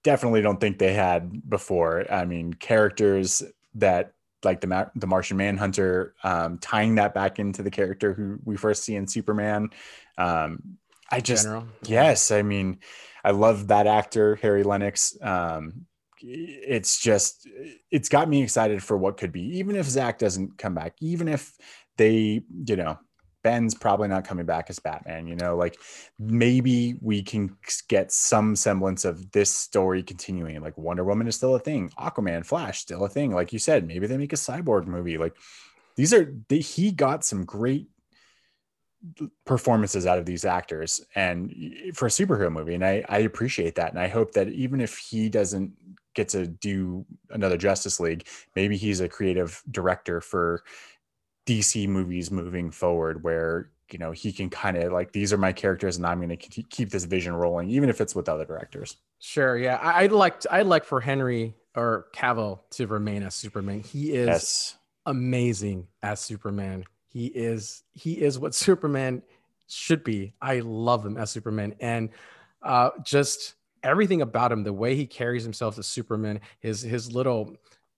definitely 0.04 0.42
don't 0.42 0.62
think 0.62 0.78
they 0.78 0.94
had 0.94 1.50
before. 1.50 2.06
I 2.12 2.26
mean, 2.26 2.54
characters 2.54 3.44
that 3.74 4.14
like 4.44 4.62
the 4.62 4.92
the 4.96 5.08
Martian 5.08 5.38
Manhunter, 5.38 6.14
um, 6.24 6.60
tying 6.60 6.96
that 6.96 7.14
back 7.14 7.40
into 7.40 7.64
the 7.64 7.72
character 7.72 8.14
who 8.14 8.40
we 8.46 8.56
first 8.56 8.84
see 8.84 8.96
in 8.96 9.08
Superman. 9.08 9.70
Um, 10.18 10.78
I 11.12 11.20
just 11.20 11.44
General. 11.44 11.68
yes, 11.84 12.32
I 12.32 12.42
mean 12.42 12.80
I 13.26 13.32
love 13.32 13.70
that 13.70 13.88
actor, 13.88 14.36
Harry 14.36 14.64
Lennix. 14.64 15.24
Um, 15.26 15.88
it's 16.22 17.00
just 17.00 17.48
it's 17.92 18.08
got 18.08 18.30
me 18.30 18.44
excited 18.44 18.84
for 18.84 18.98
what 18.98 19.18
could 19.18 19.32
be, 19.32 19.58
even 19.58 19.76
if 19.76 19.88
Zack 19.88 20.20
doesn't 20.20 20.60
come 20.60 20.76
back, 20.76 20.94
even 21.02 21.28
if 21.28 21.58
they, 21.98 22.44
you 22.68 22.76
know, 22.76 23.00
Ben's 23.44 23.74
probably 23.74 24.08
not 24.08 24.28
coming 24.28 24.46
back 24.46 24.70
as 24.70 24.78
Batman, 24.78 25.28
you 25.28 25.36
know, 25.36 25.56
like 25.56 25.78
maybe 26.20 26.98
we 27.02 27.24
can 27.24 27.58
get 27.90 28.12
some 28.12 28.56
semblance 28.56 29.06
of 29.06 29.32
this 29.32 29.50
story 29.50 30.04
continuing. 30.04 30.62
Like 30.62 30.78
Wonder 30.78 31.04
Woman 31.04 31.28
is 31.28 31.36
still 31.36 31.56
a 31.56 31.60
thing, 31.60 31.92
Aquaman, 31.98 32.46
Flash 32.46 32.82
still 32.82 33.06
a 33.06 33.10
thing. 33.10 33.34
Like 33.34 33.52
you 33.52 33.60
said, 33.60 33.88
maybe 33.88 34.06
they 34.06 34.18
make 34.18 34.34
a 34.34 34.38
cyborg 34.38 34.86
movie. 34.86 35.18
Like 35.18 35.36
these 35.96 36.14
are 36.14 36.32
they, 36.48 36.60
he 36.60 36.92
got 36.92 37.26
some 37.26 37.44
great 37.44 37.88
performances 39.46 40.06
out 40.06 40.18
of 40.18 40.26
these 40.26 40.46
actors 40.46 41.02
and 41.16 41.54
for 41.94 42.08
a 42.08 42.10
superhero 42.10 42.52
movie 42.52 42.74
and 42.74 42.86
I, 42.86 43.04
I 43.08 43.20
appreciate 43.20 43.76
that 43.76 43.92
and 43.92 44.00
i 44.00 44.08
hope 44.08 44.32
that 44.34 44.50
even 44.50 44.82
if 44.82 44.98
he 44.98 45.30
doesn't 45.30 45.74
get 46.14 46.30
to 46.30 46.48
do 46.48 47.06
another 47.30 47.58
justice 47.58 48.00
league 48.00 48.26
maybe 48.56 48.78
he's 48.78 49.02
a 49.02 49.10
creative 49.10 49.62
director 49.72 50.22
for 50.22 50.64
dc 51.46 51.88
movies 51.88 52.32
moving 52.32 52.72
forward 52.72 53.24
where 53.24 53.70
you 53.92 54.00
know 54.00 54.12
he 54.12 54.32
can 54.32 54.50
kind 54.50 54.78
of 54.78 54.92
like 54.92 55.12
these 55.12 55.32
are 55.32 55.38
my 55.38 55.52
characters 55.52 55.98
and 55.98 56.06
i'm 56.06 56.18
going 56.20 56.30
to 56.30 56.64
keep 56.64 56.90
this 56.90 57.06
vision 57.06 57.34
rolling 57.34 57.70
even 57.70 57.90
if 57.90 58.02
it's 58.02 58.16
with 58.16 58.28
other 58.28 58.46
directors. 58.46 58.98
Sure 59.20 59.58
yeah 59.58 59.80
i'd 59.82 60.12
like 60.12 60.40
to, 60.42 60.54
i'd 60.56 60.66
like 60.66 60.84
for 60.84 61.00
henry 61.00 61.54
or 61.76 62.08
cavill 62.14 62.60
to 62.72 62.88
remain 62.88 63.24
as 63.24 63.36
superman. 63.36 63.82
He 63.82 64.14
is 64.14 64.28
yes. 64.28 64.78
amazing 65.06 65.88
as 66.02 66.20
superman 66.20 66.86
he 67.16 67.28
is 67.28 67.84
he 67.94 68.22
is 68.22 68.38
what 68.38 68.54
Superman 68.68 69.24
should 69.68 70.04
be. 70.04 70.34
I 70.42 70.60
love 70.60 71.06
him 71.06 71.16
as 71.16 71.32
Superman, 71.32 71.74
and 71.80 72.10
uh, 72.62 72.90
just 73.04 73.56
everything 73.84 74.22
about 74.22 74.52
him, 74.52 74.64
the 74.64 74.74
way 74.74 74.96
he 74.96 75.08
carries 75.08 75.44
himself 75.44 75.80
as 75.80 75.88
Superman, 75.88 76.42
his 76.60 76.82
his 76.82 77.14
little 77.14 77.56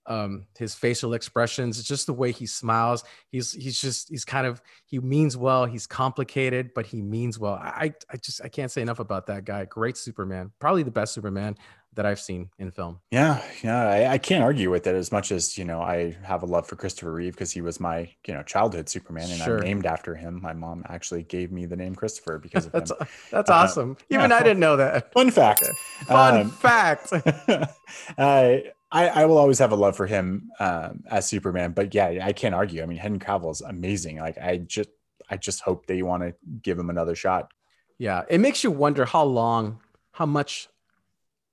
um, 0.08 0.46
his 0.58 0.74
facial 0.74 1.14
expressions, 1.14 1.82
just 1.82 2.06
the 2.06 2.12
way 2.12 2.32
he 2.32 2.46
smiles. 2.46 3.04
He's 3.30 3.52
he's 3.52 3.80
just 3.80 4.08
he's 4.08 4.24
kind 4.24 4.46
of 4.46 4.60
he 4.86 4.98
means 4.98 5.36
well. 5.36 5.66
He's 5.66 5.86
complicated, 5.86 6.72
but 6.74 6.86
he 6.86 7.02
means 7.02 7.38
well. 7.38 7.54
I 7.54 7.94
I 8.10 8.16
just 8.16 8.40
I 8.42 8.48
can't 8.48 8.70
say 8.70 8.82
enough 8.82 8.98
about 8.98 9.26
that 9.26 9.44
guy. 9.44 9.64
Great 9.66 9.96
Superman, 9.96 10.50
probably 10.58 10.82
the 10.82 10.90
best 10.90 11.14
Superman 11.14 11.56
that 11.94 12.06
I've 12.06 12.20
seen 12.20 12.48
in 12.58 12.70
film. 12.70 13.00
Yeah, 13.10 13.42
yeah, 13.62 13.88
I, 13.88 14.12
I, 14.12 14.18
can't 14.18 14.44
argue 14.44 14.70
with 14.70 14.86
it 14.86 14.94
as 14.94 15.10
much 15.10 15.32
as 15.32 15.58
you 15.58 15.64
know. 15.64 15.80
I 15.80 16.16
have 16.22 16.44
a 16.44 16.46
love 16.46 16.66
for 16.66 16.76
Christopher 16.76 17.12
Reeve 17.12 17.32
because 17.32 17.50
he 17.50 17.60
was 17.60 17.80
my 17.80 18.08
you 18.26 18.34
know 18.34 18.42
childhood 18.44 18.88
Superman, 18.88 19.28
and 19.28 19.40
sure. 19.40 19.58
I'm 19.58 19.64
named 19.64 19.84
after 19.84 20.14
him. 20.14 20.40
My 20.40 20.52
mom 20.52 20.84
actually 20.88 21.24
gave 21.24 21.50
me 21.50 21.66
the 21.66 21.74
name 21.74 21.96
Christopher 21.96 22.38
because 22.38 22.66
of 22.66 22.72
that's, 22.72 22.92
him. 22.92 22.98
That's 23.32 23.50
uh, 23.50 23.54
awesome. 23.54 23.96
Even 24.10 24.30
yeah, 24.30 24.36
I 24.36 24.42
didn't 24.44 24.60
know 24.60 24.76
that. 24.76 25.12
Fun 25.12 25.30
fact. 25.32 25.62
Okay. 25.64 25.72
Fun 26.06 26.40
um, 26.42 26.50
fact. 26.50 27.12
I, 28.18 28.64
I 28.90 29.08
I 29.08 29.24
will 29.26 29.38
always 29.38 29.58
have 29.58 29.72
a 29.72 29.76
love 29.76 29.96
for 29.96 30.06
him 30.06 30.50
um, 30.60 31.04
as 31.10 31.26
Superman, 31.26 31.72
but 31.72 31.94
yeah, 31.94 32.20
I 32.22 32.32
can't 32.32 32.54
argue. 32.54 32.82
I 32.82 32.86
mean, 32.86 32.98
Henry 32.98 33.18
Cavill 33.18 33.52
is 33.52 33.60
amazing. 33.60 34.18
Like 34.18 34.38
I 34.38 34.58
just 34.58 34.90
I 35.30 35.36
just 35.36 35.60
hope 35.60 35.86
they 35.86 36.02
want 36.02 36.22
to 36.22 36.34
give 36.62 36.78
him 36.78 36.90
another 36.90 37.14
shot. 37.14 37.52
Yeah, 37.98 38.22
it 38.28 38.38
makes 38.38 38.64
you 38.64 38.70
wonder 38.70 39.04
how 39.04 39.24
long, 39.24 39.80
how 40.12 40.26
much 40.26 40.68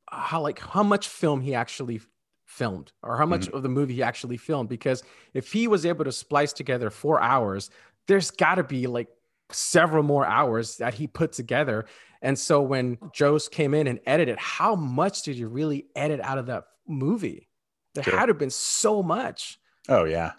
how 0.10 0.41
like 0.41 0.60
how 0.60 0.84
much 0.84 1.08
film 1.08 1.41
he 1.41 1.56
actually 1.56 2.02
filmed 2.45 2.91
or 3.04 3.17
how 3.17 3.26
much 3.26 3.48
mm-hmm. 3.48 3.58
of 3.58 3.63
the 3.63 3.69
movie 3.69 3.95
he 3.95 4.04
actually 4.04 4.38
filmed 4.38 4.69
because 4.69 5.04
if 5.34 5.52
he 5.52 5.67
was 5.67 5.86
able 5.86 6.06
to 6.06 6.12
splice 6.12 6.54
together 6.54 6.89
four 6.89 7.19
hours 7.19 7.69
there's 8.08 8.32
got 8.32 8.56
to 8.56 8.63
be 8.63 8.88
like 8.88 9.08
several 9.52 10.04
more 10.04 10.26
hours 10.26 10.78
that 10.78 10.93
he 10.93 11.08
put 11.08 11.32
together 11.34 11.86
and 12.21 12.38
so 12.38 12.62
when 12.62 12.98
Joss 13.13 13.50
came 13.50 13.74
in 13.74 13.88
and 13.88 14.00
edited 14.06 14.38
how 14.38 14.76
much 14.76 15.24
did 15.24 15.36
you 15.38 15.48
really 15.48 15.88
edit 15.95 16.19
out 16.21 16.38
of 16.38 16.45
that 16.45 16.65
movie 16.88 17.48
there 17.93 18.04
sure. 18.04 18.17
had 18.17 18.26
to 18.26 18.32
have 18.32 18.39
been 18.39 18.50
so 18.50 19.02
much 19.04 19.60
oh 19.89 20.04
yeah 20.04 20.34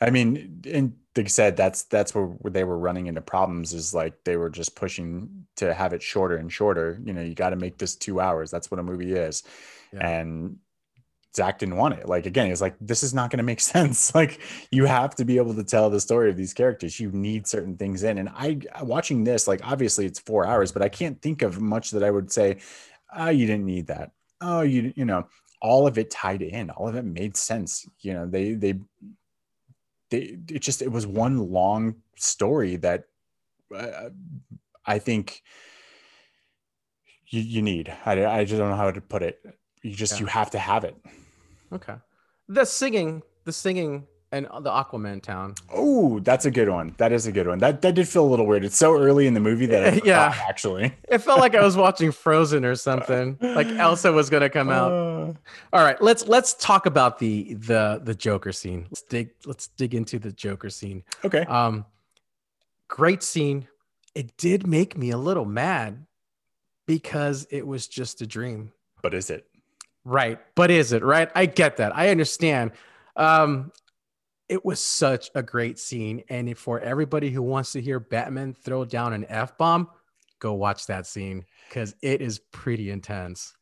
i 0.00 0.10
mean 0.10 0.62
and 0.70 0.94
like 1.16 1.26
I 1.26 1.28
said, 1.28 1.56
that's 1.56 1.84
that's 1.84 2.14
where 2.14 2.30
they 2.44 2.64
were 2.64 2.78
running 2.78 3.06
into 3.06 3.20
problems. 3.20 3.74
Is 3.74 3.92
like 3.92 4.22
they 4.24 4.36
were 4.36 4.50
just 4.50 4.76
pushing 4.76 5.46
to 5.56 5.74
have 5.74 5.92
it 5.92 6.02
shorter 6.02 6.36
and 6.36 6.52
shorter. 6.52 7.00
You 7.04 7.12
know, 7.12 7.20
you 7.20 7.34
got 7.34 7.50
to 7.50 7.56
make 7.56 7.78
this 7.78 7.96
two 7.96 8.20
hours. 8.20 8.50
That's 8.50 8.70
what 8.70 8.78
a 8.78 8.82
movie 8.84 9.14
is, 9.14 9.42
yeah. 9.92 10.06
and 10.08 10.58
Zack 11.34 11.58
didn't 11.58 11.76
want 11.76 11.94
it. 11.94 12.08
Like 12.08 12.26
again, 12.26 12.46
he's 12.46 12.62
like, 12.62 12.76
this 12.80 13.02
is 13.02 13.12
not 13.12 13.30
going 13.30 13.38
to 13.38 13.44
make 13.44 13.60
sense. 13.74 14.14
Like 14.14 14.40
you 14.70 14.84
have 14.84 15.16
to 15.16 15.24
be 15.24 15.36
able 15.36 15.54
to 15.54 15.64
tell 15.64 15.90
the 15.90 16.00
story 16.00 16.30
of 16.30 16.36
these 16.36 16.54
characters. 16.54 17.00
You 17.00 17.10
need 17.10 17.48
certain 17.48 17.76
things 17.76 18.04
in. 18.04 18.18
And 18.18 18.28
I 18.28 18.60
watching 18.82 19.24
this, 19.24 19.48
like 19.48 19.66
obviously 19.66 20.06
it's 20.06 20.20
four 20.20 20.46
hours, 20.46 20.70
but 20.70 20.82
I 20.82 20.88
can't 20.88 21.20
think 21.20 21.42
of 21.42 21.60
much 21.60 21.90
that 21.90 22.04
I 22.04 22.10
would 22.10 22.30
say, 22.30 22.58
oh, 23.16 23.30
you 23.30 23.46
didn't 23.46 23.66
need 23.66 23.88
that. 23.88 24.12
Oh, 24.40 24.60
you 24.60 24.92
you 24.94 25.04
know, 25.04 25.26
all 25.60 25.86
of 25.86 25.98
it 25.98 26.10
tied 26.10 26.42
in. 26.42 26.70
All 26.70 26.88
of 26.88 26.96
it 26.96 27.04
made 27.04 27.36
sense. 27.36 27.86
You 28.00 28.14
know, 28.14 28.26
they 28.26 28.54
they 28.54 28.74
they, 30.10 30.38
it 30.48 30.60
just 30.60 30.82
it 30.82 30.90
was 30.90 31.06
one 31.06 31.50
long 31.50 31.96
story 32.16 32.76
that 32.76 33.04
uh, 33.74 34.10
I 34.84 34.98
think 34.98 35.42
you, 37.28 37.40
you 37.40 37.62
need. 37.62 37.92
I, 38.04 38.26
I 38.26 38.44
just 38.44 38.58
don't 38.58 38.70
know 38.70 38.76
how 38.76 38.90
to 38.90 39.00
put 39.00 39.22
it. 39.22 39.40
You 39.82 39.94
just 39.94 40.14
Yeah. 40.14 40.20
you 40.20 40.26
have 40.26 40.50
to 40.50 40.58
have 40.58 40.84
it. 40.84 40.96
Okay. 41.72 41.94
The 42.48 42.64
singing, 42.64 43.22
the 43.44 43.52
singing, 43.52 44.06
and 44.32 44.46
the 44.46 44.70
Aquaman 44.70 45.20
town. 45.22 45.54
Oh, 45.74 46.20
that's 46.20 46.44
a 46.44 46.50
good 46.50 46.68
one. 46.68 46.94
That 46.98 47.10
is 47.12 47.26
a 47.26 47.32
good 47.32 47.46
one. 47.48 47.58
That 47.58 47.82
that 47.82 47.94
did 47.94 48.08
feel 48.08 48.24
a 48.24 48.30
little 48.30 48.46
weird. 48.46 48.64
It's 48.64 48.76
so 48.76 48.96
early 48.98 49.26
in 49.26 49.34
the 49.34 49.40
movie 49.40 49.66
that 49.66 49.84
I 49.94 50.00
Yeah. 50.04 50.34
actually. 50.48 50.94
It 51.08 51.18
felt 51.18 51.40
like 51.40 51.54
I 51.54 51.62
was 51.62 51.76
watching 51.86 52.12
Frozen 52.12 52.64
or 52.64 52.76
something. 52.76 53.36
Like 53.40 53.66
Elsa 53.66 54.12
was 54.12 54.30
gonna 54.30 54.48
come 54.50 54.70
out. 54.70 54.92
Uh, 54.92 55.32
All 55.72 55.84
right, 55.84 56.00
let's 56.00 56.26
let's 56.28 56.54
talk 56.54 56.86
about 56.86 57.18
the 57.18 57.54
the 57.54 58.00
the 58.04 58.14
Joker 58.14 58.52
scene. 58.52 58.86
Let's 58.90 59.02
dig 59.02 59.30
let's 59.46 59.66
dig 59.68 59.94
into 59.94 60.18
the 60.18 60.30
Joker 60.32 60.70
scene. 60.70 61.02
okay. 61.24 61.42
Um, 61.46 61.84
great 62.88 63.22
scene. 63.22 63.66
It 64.14 64.36
did 64.36 64.66
make 64.66 64.96
me 64.96 65.10
a 65.10 65.18
little 65.18 65.44
mad 65.44 66.06
because 66.86 67.46
it 67.50 67.66
was 67.66 67.86
just 67.86 68.20
a 68.22 68.26
dream. 68.26 68.72
But 69.02 69.14
is 69.14 69.30
it? 69.30 69.46
Right. 70.04 70.38
But 70.54 70.70
is 70.70 70.92
it 70.92 71.02
right? 71.04 71.30
I 71.34 71.46
get 71.46 71.76
that. 71.76 71.96
I 71.96 72.08
understand. 72.10 72.72
Um, 73.16 73.70
it 74.50 74.64
was 74.64 74.80
such 74.80 75.30
a 75.36 75.42
great 75.42 75.78
scene. 75.78 76.24
And 76.28 76.58
for 76.58 76.80
everybody 76.80 77.30
who 77.30 77.40
wants 77.40 77.70
to 77.72 77.80
hear 77.80 78.00
Batman 78.00 78.52
throw 78.52 78.84
down 78.84 79.12
an 79.12 79.24
F 79.28 79.56
bomb, 79.56 79.88
go 80.40 80.54
watch 80.54 80.86
that 80.88 81.06
scene 81.06 81.46
because 81.68 81.94
it 82.02 82.20
is 82.20 82.40
pretty 82.50 82.90
intense. 82.90 83.54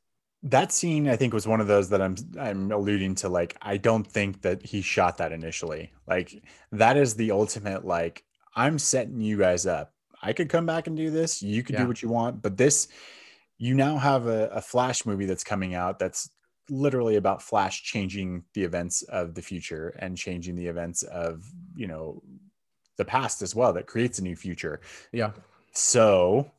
That 0.42 0.72
scene, 0.72 1.06
I 1.08 1.16
think, 1.16 1.34
was 1.34 1.46
one 1.46 1.60
of 1.60 1.66
those 1.66 1.90
that 1.90 2.00
I'm 2.00 2.14
I'm 2.40 2.72
alluding 2.72 3.16
to. 3.16 3.28
Like, 3.28 3.56
I 3.60 3.76
don't 3.76 4.06
think 4.06 4.40
that 4.42 4.64
he 4.64 4.80
shot 4.80 5.18
that 5.18 5.30
initially. 5.32 5.92
Like, 6.06 6.42
that 6.72 6.96
is 6.96 7.14
the 7.14 7.32
ultimate. 7.32 7.84
Like, 7.84 8.24
I'm 8.56 8.78
setting 8.78 9.20
you 9.20 9.36
guys 9.36 9.66
up. 9.66 9.92
I 10.22 10.32
could 10.32 10.48
come 10.48 10.64
back 10.64 10.86
and 10.86 10.96
do 10.96 11.10
this. 11.10 11.42
You 11.42 11.62
could 11.62 11.74
Yeah. 11.74 11.82
do 11.82 11.88
what 11.88 12.02
you 12.02 12.08
want, 12.08 12.40
but 12.40 12.56
this, 12.56 12.88
you 13.58 13.74
now 13.74 13.98
have 13.98 14.26
a, 14.26 14.48
a 14.48 14.62
Flash 14.62 15.04
movie 15.04 15.26
that's 15.26 15.44
coming 15.44 15.74
out 15.74 15.98
that's 15.98 16.30
literally 16.70 17.16
about 17.16 17.42
Flash 17.42 17.82
changing 17.82 18.44
the 18.54 18.64
events 18.64 19.02
of 19.02 19.34
the 19.34 19.42
future 19.42 19.94
and 19.98 20.16
changing 20.16 20.56
the 20.56 20.66
events 20.66 21.02
of 21.04 21.44
you 21.74 21.86
know 21.86 22.22
the 22.96 23.04
past 23.04 23.42
as 23.42 23.54
well. 23.54 23.72
That 23.72 23.86
creates 23.86 24.18
a 24.18 24.22
new 24.22 24.36
future. 24.36 24.80
Yeah. 25.12 25.32
So 25.72 26.50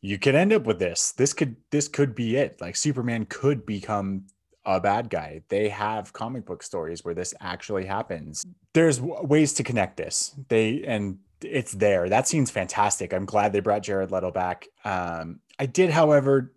you 0.00 0.18
could 0.18 0.34
end 0.34 0.52
up 0.52 0.64
with 0.64 0.78
this. 0.78 1.12
This 1.12 1.32
could 1.32 1.56
this 1.70 1.88
could 1.88 2.14
be 2.14 2.36
it. 2.36 2.60
Like 2.60 2.76
Superman 2.76 3.26
could 3.26 3.64
become 3.64 4.26
a 4.64 4.80
bad 4.80 5.10
guy. 5.10 5.42
They 5.48 5.68
have 5.68 6.12
comic 6.12 6.46
book 6.46 6.62
stories 6.62 7.04
where 7.04 7.14
this 7.14 7.34
actually 7.40 7.84
happens. 7.84 8.44
There's 8.74 8.98
w- 8.98 9.24
ways 9.26 9.52
to 9.54 9.64
connect 9.64 9.96
this. 9.96 10.34
They 10.48 10.82
and 10.84 11.18
it's 11.42 11.72
there. 11.72 12.08
That 12.08 12.28
scene's 12.28 12.50
fantastic. 12.50 13.12
I'm 13.12 13.24
glad 13.24 13.52
they 13.52 13.60
brought 13.60 13.82
Jared 13.82 14.10
Leto 14.10 14.30
back. 14.30 14.68
Um, 14.84 15.40
I 15.58 15.66
did, 15.66 15.90
however, 15.90 16.52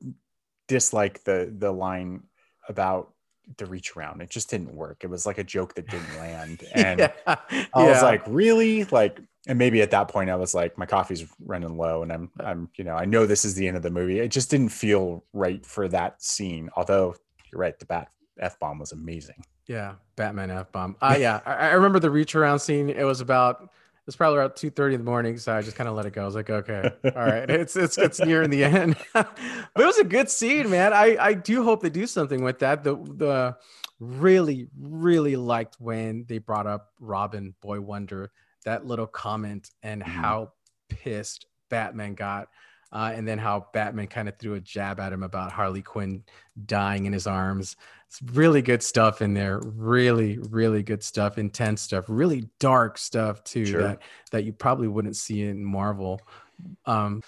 dislike 0.68 1.24
the 1.24 1.54
the 1.56 1.72
line 1.72 2.24
about 2.70 3.12
the 3.58 3.66
reach 3.66 3.96
around. 3.96 4.22
It 4.22 4.30
just 4.30 4.50
didn't 4.50 4.74
work. 4.74 5.04
It 5.04 5.10
was 5.10 5.26
like 5.26 5.38
a 5.38 5.44
joke 5.44 5.76
that 5.76 5.88
didn't 5.88 6.18
land. 6.18 6.64
And 6.76 7.00
yeah. 7.00 7.36
I 7.74 7.84
was 7.84 8.02
like, 8.02 8.24
really? 8.28 8.86
Like, 8.86 9.20
and 9.48 9.60
maybe 9.60 9.82
at 9.82 9.92
that 9.92 10.08
point 10.08 10.30
I 10.30 10.36
was 10.36 10.56
like, 10.56 10.78
my 10.78 10.86
coffee's 10.86 11.26
running 11.40 11.78
low 11.78 12.02
and 12.02 12.12
I'm, 12.12 12.32
I'm, 12.40 12.70
you 12.76 12.84
know, 12.84 12.96
I 12.96 13.06
know 13.06 13.26
this 13.26 13.46
is 13.46 13.54
the 13.54 13.68
end 13.68 13.78
of 13.78 13.84
the 13.84 13.92
movie. 13.92 14.20
It 14.20 14.30
just 14.30 14.50
didn't 14.50 14.70
feel 14.70 15.24
right 15.34 15.64
for 15.66 15.88
that 15.90 16.22
scene. 16.22 16.70
Although 16.76 17.16
you're 17.52 17.62
right, 17.62 17.78
the 17.78 17.86
bat 17.86 18.10
F 18.40 18.60
bomb 18.60 18.80
was 18.80 18.92
amazing. 18.92 19.44
Yeah, 19.68 19.96
Batman 20.16 20.52
F 20.52 20.72
bomb. 20.72 20.96
Uh, 21.02 21.16
yeah, 21.20 21.42
I, 21.46 21.54
I 21.54 21.72
remember 21.72 22.00
the 22.00 22.10
reach 22.10 22.36
around 22.36 22.60
scene. 22.60 22.90
It 22.90 23.04
was 23.04 23.22
about 23.22 23.70
was 24.06 24.16
probably 24.16 24.40
around 24.40 24.56
two 24.56 24.70
thirty 24.70 24.96
in 24.96 25.02
the 25.02 25.10
morning, 25.10 25.38
so 25.38 25.54
I 25.56 25.62
just 25.62 25.76
kind 25.78 25.90
of 25.90 25.96
let 25.96 26.06
it 26.06 26.14
go. 26.14 26.22
I 26.24 26.26
was 26.26 26.36
like, 26.36 26.50
okay, 26.50 26.92
all 27.06 27.12
right, 27.26 27.50
it's 27.50 27.76
it's 27.76 27.98
it's 27.98 28.20
near 28.20 28.44
in 28.44 28.50
the 28.52 28.64
end, 28.64 28.96
but 29.14 29.38
it 29.78 29.86
was 29.86 29.98
a 29.98 30.04
good 30.04 30.30
scene, 30.30 30.70
man. 30.70 30.94
I 30.94 31.18
I 31.20 31.34
do 31.34 31.64
hope 31.64 31.82
they 31.82 31.90
do 31.90 32.06
something 32.08 32.44
with 32.44 32.60
that. 32.60 32.84
The 32.84 32.96
the 32.96 33.58
really 34.00 34.68
really 34.80 35.36
liked 35.36 35.78
when 35.80 36.26
they 36.28 36.38
brought 36.38 36.68
up 36.68 36.90
Robin 37.00 37.56
Boy 37.62 37.80
Wonder 37.80 38.32
that 38.66 38.86
little 38.86 39.08
comment 39.08 39.70
and 39.84 40.02
Mhm. 40.02 40.08
how 40.08 40.52
pissed 40.90 41.46
Batman 41.70 42.14
got. 42.16 42.50
Uh, 42.92 43.12
and 43.14 43.28
then 43.28 43.38
how 43.38 43.68
Batman 43.74 44.08
kind 44.08 44.30
of 44.30 44.38
threw 44.38 44.54
a 44.54 44.60
jab 44.60 45.00
at 45.00 45.12
him 45.12 45.24
about 45.24 45.52
Harley 45.52 45.82
Quinn 45.82 46.24
dying 46.66 47.06
in 47.06 47.14
his 47.14 47.28
arms. 47.28 47.76
It's 48.08 48.22
really 48.34 48.62
good 48.62 48.82
stuff 48.82 49.22
in 49.22 49.34
there. 49.34 49.60
Really, 49.60 50.38
really 50.38 50.84
good 50.84 51.04
stuff. 51.04 51.38
Intense 51.38 51.82
stuff. 51.82 52.06
Really 52.08 52.48
dark 52.60 52.98
stuff 52.98 53.44
too. 53.44 53.66
Sure. 53.66 53.82
That 53.82 54.02
that 54.32 54.44
you 54.44 54.54
probably 54.54 54.88
wouldn't 54.88 55.18
see 55.18 55.44
in 55.44 55.66
Marvel. 55.66 56.22
Um, 56.86 57.22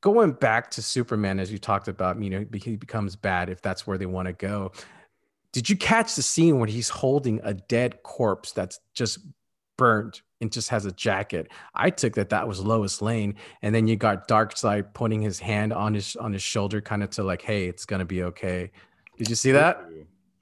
going 0.00 0.32
back 0.32 0.70
to 0.70 0.82
Superman, 0.82 1.40
as 1.40 1.50
you 1.50 1.58
talked 1.58 1.88
about, 1.88 2.22
you 2.22 2.30
know, 2.30 2.46
he 2.54 2.76
becomes 2.76 3.16
bad 3.16 3.50
if 3.50 3.60
that's 3.60 3.86
where 3.86 3.98
they 3.98 4.06
want 4.06 4.26
to 4.26 4.32
go. 4.32 4.72
Did 5.52 5.68
you 5.68 5.76
catch 5.76 6.14
the 6.14 6.22
scene 6.22 6.58
when 6.58 6.68
he's 6.68 6.88
holding 6.88 7.40
a 7.42 7.54
dead 7.54 8.02
corpse 8.02 8.52
that's 8.52 8.78
just 8.94 9.18
burnt 9.76 10.22
and 10.40 10.52
just 10.52 10.68
has 10.70 10.84
a 10.86 10.92
jacket? 10.92 11.48
I 11.74 11.90
took 11.90 12.14
that 12.14 12.28
that 12.30 12.46
was 12.46 12.60
Lois 12.60 13.00
Lane, 13.02 13.34
and 13.62 13.74
then 13.74 13.86
you 13.86 13.96
got 13.96 14.28
Darkseid 14.28 14.92
putting 14.94 15.20
his 15.22 15.38
hand 15.38 15.72
on 15.72 15.94
his 15.94 16.16
on 16.16 16.32
his 16.32 16.42
shoulder, 16.42 16.80
kind 16.80 17.02
of 17.02 17.10
to 17.10 17.22
like, 17.22 17.42
"Hey, 17.42 17.66
it's 17.66 17.84
gonna 17.84 18.04
be 18.04 18.22
okay." 18.24 18.70
Did 19.18 19.28
you 19.30 19.34
see 19.36 19.52
that? 19.52 19.82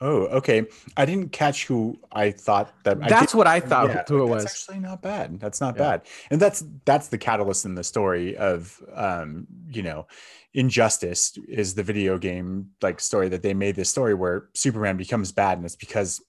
Oh, 0.00 0.24
okay. 0.26 0.66
I 0.96 1.06
didn't 1.06 1.30
catch 1.32 1.66
who 1.66 1.96
I 2.12 2.32
thought 2.32 2.74
that. 2.82 2.98
That's 3.00 3.32
did- 3.32 3.38
what 3.38 3.46
I 3.46 3.60
thought 3.60 3.88
yeah, 3.88 4.02
who 4.06 4.24
it 4.24 4.28
that's 4.28 4.44
was. 4.44 4.52
actually 4.52 4.80
not 4.80 5.00
bad. 5.00 5.38
That's 5.40 5.60
not 5.60 5.76
Yeah. 5.76 5.82
bad. 5.82 6.02
And 6.30 6.40
that's 6.40 6.64
that's 6.84 7.08
the 7.08 7.16
catalyst 7.16 7.64
in 7.64 7.74
the 7.76 7.84
story 7.84 8.36
of 8.36 8.82
um, 8.92 9.46
you 9.70 9.82
know, 9.82 10.06
Injustice 10.52 11.38
is 11.48 11.74
the 11.74 11.82
video 11.82 12.18
game 12.18 12.70
like 12.82 13.00
story 13.00 13.28
that 13.30 13.42
they 13.42 13.54
made 13.54 13.76
this 13.76 13.88
story 13.88 14.14
where 14.14 14.48
Superman 14.54 14.96
becomes 14.96 15.32
bad 15.32 15.56
and 15.58 15.64
it's 15.64 15.76
because 15.76 16.20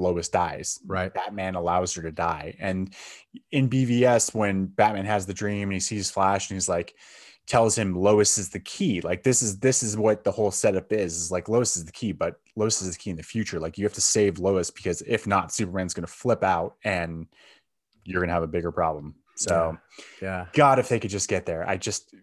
Lois 0.00 0.28
dies. 0.28 0.80
Right. 0.86 1.12
Batman 1.12 1.54
allows 1.54 1.94
her 1.94 2.02
to 2.02 2.12
die. 2.12 2.56
And 2.58 2.94
in 3.52 3.68
BVS, 3.68 4.34
when 4.34 4.66
Batman 4.66 5.04
has 5.06 5.26
the 5.26 5.34
dream 5.34 5.64
and 5.64 5.74
he 5.74 5.80
sees 5.80 6.10
Flash 6.10 6.50
and 6.50 6.56
he's 6.56 6.68
like, 6.68 6.94
tells 7.50 7.76
him 7.76 7.96
Lois 7.96 8.38
is 8.38 8.48
the 8.48 8.60
key. 8.60 9.00
Like 9.00 9.24
this 9.24 9.42
is 9.42 9.58
this 9.58 9.82
is 9.82 9.96
what 9.96 10.22
the 10.22 10.30
whole 10.30 10.52
setup 10.52 10.92
is. 10.92 11.16
Is 11.16 11.30
like 11.32 11.48
Lois 11.48 11.76
is 11.76 11.84
the 11.84 11.92
key, 11.92 12.12
but 12.12 12.40
Lois 12.54 12.80
is 12.80 12.92
the 12.92 12.98
key 12.98 13.10
in 13.10 13.16
the 13.16 13.22
future. 13.24 13.58
Like 13.58 13.76
you 13.76 13.84
have 13.84 13.92
to 13.94 14.00
save 14.00 14.38
Lois 14.38 14.70
because 14.70 15.02
if 15.02 15.26
not, 15.26 15.52
Superman's 15.52 15.92
gonna 15.92 16.06
flip 16.06 16.44
out 16.44 16.76
and 16.84 17.26
you're 18.04 18.20
gonna 18.20 18.32
have 18.32 18.44
a 18.44 18.48
bigger 18.48 18.70
problem. 18.70 19.16
So 19.40 19.78
Yeah. 20.20 20.46
God, 20.52 20.78
if 20.78 20.88
they 20.88 21.00
could 21.00 21.10
just 21.10 21.28
get 21.28 21.46
there. 21.46 21.66
I 21.68 21.76
just 21.76 22.14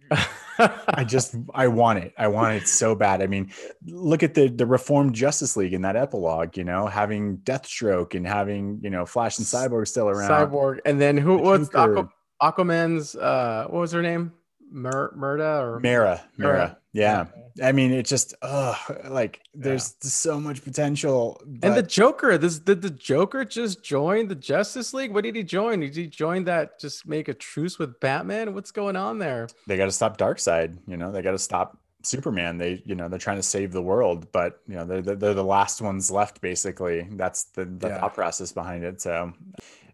I 0.60 1.04
just 1.08 1.36
I 1.54 1.68
want 1.68 2.00
it. 2.00 2.14
I 2.18 2.28
want 2.28 2.56
it 2.56 2.68
so 2.68 2.94
bad. 2.96 3.22
I 3.22 3.28
mean, 3.28 3.52
look 3.86 4.24
at 4.24 4.34
the 4.36 4.48
the 4.50 4.66
reformed 4.66 5.16
Justice 5.16 5.58
League 5.58 5.74
in 5.74 5.82
that 5.82 5.96
epilogue, 5.96 6.58
you 6.58 6.64
know, 6.64 6.88
having 6.88 7.38
Deathstroke 7.40 8.14
and 8.16 8.26
having, 8.28 8.80
you 8.84 8.90
know, 8.90 9.06
Flash 9.06 9.38
and 9.40 9.48
Cyborg 9.48 9.88
still 9.88 10.10
around. 10.10 10.30
Cyborg, 10.30 10.80
and 10.86 11.02
then 11.02 11.18
who 11.18 11.38
The 11.38 11.44
was 11.44 11.70
Aqu- 11.70 12.10
Aquaman's? 12.42 13.16
Uh, 13.16 13.66
what 13.70 13.80
was 13.80 13.92
her 13.92 14.02
name? 14.02 14.34
Mer- 14.70 15.14
Murda 15.18 15.62
or 15.62 15.80
Mara, 15.80 16.22
Mara. 16.38 16.54
Mara. 16.54 16.78
Yeah. 16.94 17.26
I 17.64 17.72
mean, 17.72 17.92
it 17.92 18.06
just 18.06 18.34
uh 18.42 18.76
like 19.10 19.42
there's 19.54 19.96
so 20.02 20.40
much 20.40 20.64
potential. 20.64 21.42
And 21.64 21.76
the 21.76 21.82
Joker, 21.84 22.38
this 22.38 22.60
did 22.60 22.82
the 22.82 22.90
Joker 22.90 23.46
just 23.46 23.84
join 23.84 24.28
the 24.28 24.36
Justice 24.36 24.94
League? 24.94 25.14
What 25.14 25.24
did 25.24 25.36
he 25.36 25.44
join? 25.44 25.80
Did 25.80 25.96
he 25.96 26.08
join 26.08 26.44
that 26.46 26.80
just 26.80 27.08
make 27.08 27.28
a 27.28 27.34
truce 27.34 27.80
with 27.80 28.00
Batman? 28.00 28.54
What's 28.54 28.72
going 28.72 28.96
on 28.96 29.18
there? 29.20 29.48
they 29.68 29.78
got 29.78 29.86
to 29.86 29.92
stop 29.92 30.18
Darkseid, 30.18 30.78
you 30.88 30.98
know, 30.98 31.12
they 31.12 31.22
got 31.22 31.32
to 31.32 31.40
stop 31.40 31.78
Superman. 32.04 32.58
They, 32.58 32.82
you 32.86 32.94
know, 32.96 33.10
they're 33.10 33.20
trying 33.20 33.38
to 33.38 33.44
save 33.44 33.72
the 33.72 33.82
world, 33.82 34.32
but 34.32 34.60
you 34.68 34.76
know, 34.76 34.86
they're 34.86 35.02
they're, 35.02 35.16
they're 35.16 35.34
the 35.34 35.44
last 35.44 35.82
ones 35.82 36.12
left 36.12 36.42
basically. 36.42 37.08
That's 37.12 37.46
the, 37.46 37.66
the 37.66 37.88
Yeah. 37.88 38.00
thought 38.02 38.14
process 38.14 38.52
behind 38.52 38.84
it. 38.84 39.02
So, 39.02 39.34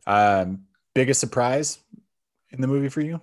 um 0.06 0.64
biggest 0.96 1.20
surprise 1.20 1.80
in 2.52 2.62
the 2.62 2.68
movie 2.68 2.90
for 2.90 3.02
you? 3.02 3.20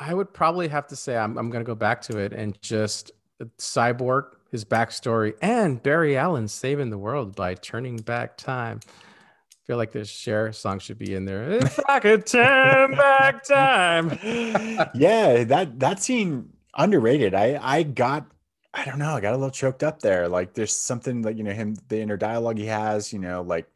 I 0.00 0.14
would 0.14 0.32
probably 0.32 0.66
have 0.68 0.86
to 0.88 0.96
say 0.96 1.16
I'm, 1.16 1.36
I'm 1.36 1.50
going 1.50 1.62
to 1.62 1.68
go 1.68 1.74
back 1.74 2.00
to 2.02 2.18
it 2.18 2.32
and 2.32 2.60
just 2.62 3.12
uh, 3.40 3.44
Cyborg, 3.58 4.30
his 4.50 4.64
backstory, 4.64 5.34
and 5.42 5.82
Barry 5.82 6.16
Allen 6.16 6.48
saving 6.48 6.88
the 6.88 6.96
world 6.96 7.36
by 7.36 7.54
turning 7.54 7.98
back 7.98 8.38
time. 8.38 8.80
I 8.88 9.66
feel 9.66 9.76
like 9.76 9.92
this 9.92 10.08
Cher 10.08 10.52
song 10.52 10.78
should 10.78 10.98
be 10.98 11.14
in 11.14 11.26
there. 11.26 11.52
If 11.52 11.78
I 11.86 12.00
could 12.00 12.26
turn 12.26 12.92
back 12.92 13.44
time. 13.44 14.18
yeah, 14.94 15.44
that 15.44 15.78
that 15.78 16.02
scene 16.02 16.48
underrated. 16.74 17.34
I 17.34 17.58
I 17.60 17.82
got 17.82 18.26
I 18.72 18.84
don't 18.84 18.98
know, 18.98 19.14
I 19.14 19.20
got 19.20 19.34
a 19.34 19.36
little 19.36 19.50
choked 19.50 19.82
up 19.82 20.00
there. 20.00 20.28
Like 20.28 20.54
there's 20.54 20.74
something 20.74 21.22
like 21.22 21.36
you 21.36 21.44
know 21.44 21.52
him 21.52 21.76
the 21.88 22.00
inner 22.00 22.16
dialogue 22.16 22.56
he 22.56 22.66
has, 22.66 23.12
you 23.12 23.18
know, 23.18 23.42
like 23.42 23.70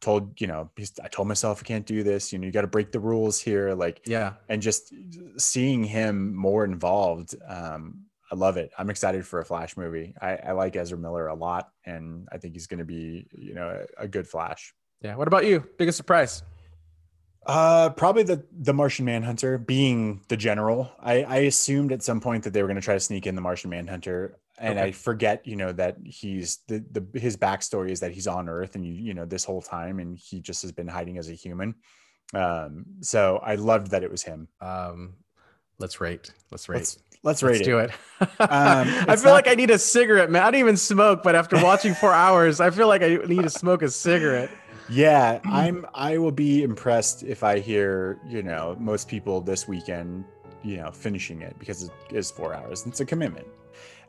told, 0.00 0.40
you 0.40 0.46
know, 0.46 0.70
I 1.02 1.08
told 1.08 1.28
myself 1.28 1.60
I 1.62 1.66
can't 1.66 1.86
do 1.86 2.02
this, 2.02 2.32
you 2.32 2.38
know, 2.38 2.46
you 2.46 2.52
got 2.52 2.62
to 2.62 2.66
break 2.66 2.92
the 2.92 3.00
rules 3.00 3.40
here 3.40 3.74
like 3.74 4.00
Yeah. 4.06 4.34
and 4.48 4.62
just 4.62 4.92
seeing 5.38 5.84
him 5.84 6.34
more 6.34 6.64
involved 6.64 7.34
um 7.48 8.02
I 8.30 8.34
love 8.34 8.56
it. 8.56 8.72
I'm 8.76 8.90
excited 8.90 9.24
for 9.24 9.38
a 9.38 9.44
Flash 9.44 9.76
movie. 9.76 10.12
I, 10.20 10.34
I 10.48 10.52
like 10.52 10.74
Ezra 10.74 10.98
Miller 10.98 11.28
a 11.28 11.34
lot, 11.36 11.70
and 11.84 12.26
I 12.32 12.38
think 12.38 12.54
he's 12.54 12.66
going 12.66 12.80
to 12.80 12.84
be, 12.84 13.28
you 13.30 13.54
know, 13.54 13.84
a, 13.98 14.02
a 14.02 14.08
good 14.08 14.26
Flash. 14.26 14.74
Yeah. 15.00 15.14
What 15.14 15.28
about 15.28 15.44
you? 15.44 15.64
Biggest 15.78 15.96
surprise? 15.96 16.42
Uh, 17.46 17.90
probably 17.90 18.24
the 18.24 18.44
the 18.52 18.74
Martian 18.74 19.04
Manhunter 19.04 19.58
being 19.58 20.22
the 20.26 20.36
general. 20.36 20.90
I, 20.98 21.22
I 21.22 21.36
assumed 21.36 21.92
at 21.92 22.02
some 22.02 22.20
point 22.20 22.42
that 22.42 22.52
they 22.52 22.62
were 22.62 22.66
going 22.66 22.80
to 22.80 22.84
try 22.84 22.94
to 22.94 23.00
sneak 23.00 23.28
in 23.28 23.36
the 23.36 23.40
Martian 23.40 23.70
Manhunter, 23.70 24.36
and 24.58 24.78
okay. 24.78 24.88
I 24.88 24.92
forget, 24.92 25.46
you 25.46 25.56
know, 25.56 25.72
that 25.72 25.98
he's 26.04 26.58
the 26.68 26.84
the 26.90 27.18
his 27.18 27.36
backstory 27.36 27.90
is 27.90 28.00
that 28.00 28.12
he's 28.12 28.26
on 28.26 28.48
Earth, 28.48 28.74
and 28.74 28.84
you 28.84 28.94
you 28.94 29.14
know 29.14 29.26
this 29.26 29.44
whole 29.44 29.62
time, 29.62 29.98
and 29.98 30.16
he 30.16 30.40
just 30.40 30.62
has 30.62 30.72
been 30.72 30.88
hiding 30.88 31.18
as 31.18 31.28
a 31.28 31.34
human. 31.34 31.74
Um, 32.34 32.86
so 33.00 33.38
I 33.42 33.56
loved 33.56 33.90
that 33.90 34.02
it 34.02 34.10
was 34.10 34.22
him. 34.22 34.48
Um, 34.60 35.14
let's 35.78 36.00
rate. 36.00 36.32
Let's 36.50 36.68
rate. 36.68 36.78
Let's, 36.78 36.98
let's 37.22 37.42
rate 37.42 37.50
let's 37.52 37.60
it. 37.60 37.64
do 37.64 37.78
it. 37.78 37.90
um, 38.20 38.28
I 39.08 39.16
feel 39.16 39.26
not... 39.26 39.32
like 39.32 39.48
I 39.48 39.54
need 39.54 39.70
a 39.70 39.78
cigarette, 39.78 40.30
man. 40.30 40.42
I 40.42 40.50
don't 40.50 40.60
even 40.60 40.76
smoke, 40.76 41.22
but 41.22 41.34
after 41.34 41.62
watching 41.62 41.94
four 41.94 42.12
hours, 42.14 42.60
I 42.60 42.70
feel 42.70 42.88
like 42.88 43.02
I 43.02 43.16
need 43.26 43.42
to 43.42 43.50
smoke 43.50 43.82
a 43.82 43.90
cigarette. 43.90 44.50
Yeah, 44.88 45.40
I'm. 45.44 45.86
I 45.94 46.18
will 46.18 46.32
be 46.32 46.62
impressed 46.62 47.22
if 47.24 47.44
I 47.44 47.58
hear 47.58 48.18
you 48.26 48.42
know 48.42 48.76
most 48.80 49.08
people 49.08 49.40
this 49.40 49.68
weekend, 49.68 50.24
you 50.62 50.78
know, 50.78 50.90
finishing 50.90 51.42
it 51.42 51.58
because 51.58 51.84
it 51.84 51.92
is 52.10 52.30
four 52.30 52.54
hours. 52.54 52.86
It's 52.86 53.00
a 53.00 53.04
commitment. 53.04 53.46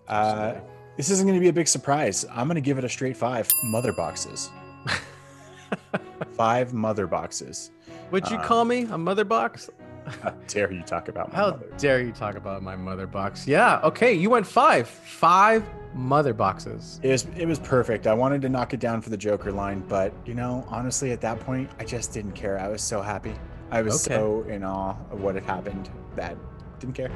Uh, 0.07 0.55
this 0.95 1.09
isn't 1.09 1.25
going 1.27 1.37
to 1.37 1.41
be 1.41 1.49
a 1.49 1.53
big 1.53 1.67
surprise. 1.67 2.25
I'm 2.31 2.47
going 2.47 2.55
to 2.55 2.61
give 2.61 2.77
it 2.77 2.83
a 2.83 2.89
straight 2.89 3.17
five. 3.17 3.51
Mother 3.63 3.93
boxes. 3.93 4.49
five 6.35 6.73
mother 6.73 7.07
boxes. 7.07 7.71
Would 8.11 8.29
you 8.29 8.37
um, 8.37 8.43
call 8.43 8.65
me 8.65 8.87
a 8.89 8.97
mother 8.97 9.23
box? 9.23 9.69
How 10.23 10.31
dare 10.47 10.71
you 10.71 10.83
talk 10.83 11.09
about 11.09 11.33
How 11.33 11.51
mother. 11.51 11.67
dare 11.77 12.01
you 12.01 12.11
talk 12.11 12.35
about 12.35 12.63
my 12.63 12.75
mother 12.75 13.05
box? 13.05 13.47
Yeah. 13.47 13.81
Okay. 13.83 14.13
You 14.13 14.29
went 14.29 14.47
five. 14.47 14.87
Five 14.87 15.63
mother 15.93 16.33
boxes. 16.33 16.99
It 17.03 17.09
was 17.09 17.27
it 17.35 17.45
was 17.45 17.59
perfect. 17.59 18.07
I 18.07 18.13
wanted 18.13 18.41
to 18.43 18.49
knock 18.49 18.73
it 18.73 18.79
down 18.79 19.01
for 19.01 19.09
the 19.09 19.17
Joker 19.17 19.51
line, 19.51 19.83
but 19.87 20.13
you 20.25 20.33
know, 20.33 20.65
honestly, 20.69 21.11
at 21.11 21.21
that 21.21 21.39
point, 21.41 21.69
I 21.79 21.83
just 21.83 22.13
didn't 22.13 22.33
care. 22.33 22.59
I 22.59 22.69
was 22.69 22.81
so 22.81 23.01
happy. 23.01 23.33
I 23.69 23.81
was 23.81 24.07
okay. 24.07 24.15
so 24.15 24.43
in 24.43 24.63
awe 24.63 24.95
of 25.11 25.21
what 25.21 25.35
had 25.35 25.43
happened 25.43 25.89
that 26.15 26.37
didn't 26.79 26.95
care. 26.95 27.11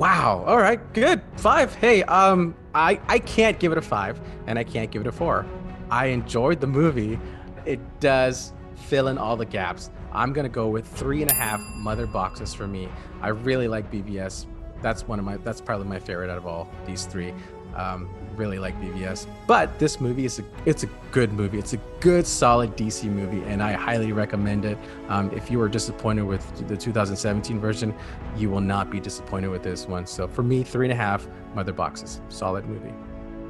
Wow. 0.00 0.44
All 0.46 0.56
right. 0.56 0.80
Good. 0.94 1.20
Five. 1.36 1.74
Hey, 1.74 2.02
um, 2.04 2.54
I 2.74 2.98
I 3.06 3.18
can't 3.18 3.58
give 3.58 3.70
it 3.70 3.76
a 3.76 3.82
five, 3.82 4.18
and 4.46 4.58
I 4.58 4.64
can't 4.64 4.90
give 4.90 5.02
it 5.02 5.06
a 5.06 5.12
four. 5.12 5.44
I 5.90 6.06
enjoyed 6.06 6.58
the 6.58 6.66
movie. 6.66 7.20
It 7.66 7.80
does 8.00 8.54
fill 8.74 9.08
in 9.08 9.18
all 9.18 9.36
the 9.36 9.44
gaps. 9.44 9.90
I'm 10.10 10.32
gonna 10.32 10.48
go 10.48 10.68
with 10.68 10.86
three 10.86 11.20
and 11.20 11.30
a 11.30 11.34
half 11.34 11.60
mother 11.76 12.06
boxes 12.06 12.54
for 12.54 12.66
me. 12.66 12.88
I 13.20 13.28
really 13.28 13.68
like 13.68 13.92
BVS. 13.92 14.46
That's 14.80 15.06
one 15.06 15.18
of 15.18 15.26
my. 15.26 15.36
That's 15.36 15.60
probably 15.60 15.86
my 15.86 15.98
favorite 15.98 16.30
out 16.30 16.38
of 16.38 16.46
all 16.46 16.70
these 16.86 17.04
three. 17.04 17.34
Um, 17.74 18.08
really 18.36 18.58
like 18.58 18.80
BVS, 18.80 19.26
but 19.46 19.78
this 19.78 20.00
movie 20.00 20.24
is 20.24 20.38
a 20.38 20.44
it's 20.64 20.82
a 20.82 20.88
good 21.12 21.32
movie. 21.32 21.58
It's 21.58 21.72
a 21.72 21.76
good, 22.00 22.26
solid 22.26 22.76
DC 22.76 23.04
movie, 23.04 23.42
and 23.50 23.62
I 23.62 23.72
highly 23.72 24.12
recommend 24.12 24.64
it. 24.64 24.78
Um, 25.08 25.30
if 25.32 25.50
you 25.50 25.58
were 25.58 25.68
disappointed 25.68 26.22
with 26.22 26.68
the 26.68 26.76
2017 26.76 27.60
version, 27.60 27.94
you 28.36 28.50
will 28.50 28.60
not 28.60 28.90
be 28.90 29.00
disappointed 29.00 29.48
with 29.48 29.62
this 29.62 29.86
one. 29.86 30.06
So 30.06 30.26
for 30.26 30.42
me, 30.42 30.62
three 30.62 30.86
and 30.86 30.92
a 30.92 30.96
half 30.96 31.26
mother 31.54 31.72
boxes. 31.72 32.20
Solid 32.28 32.64
movie. 32.66 32.94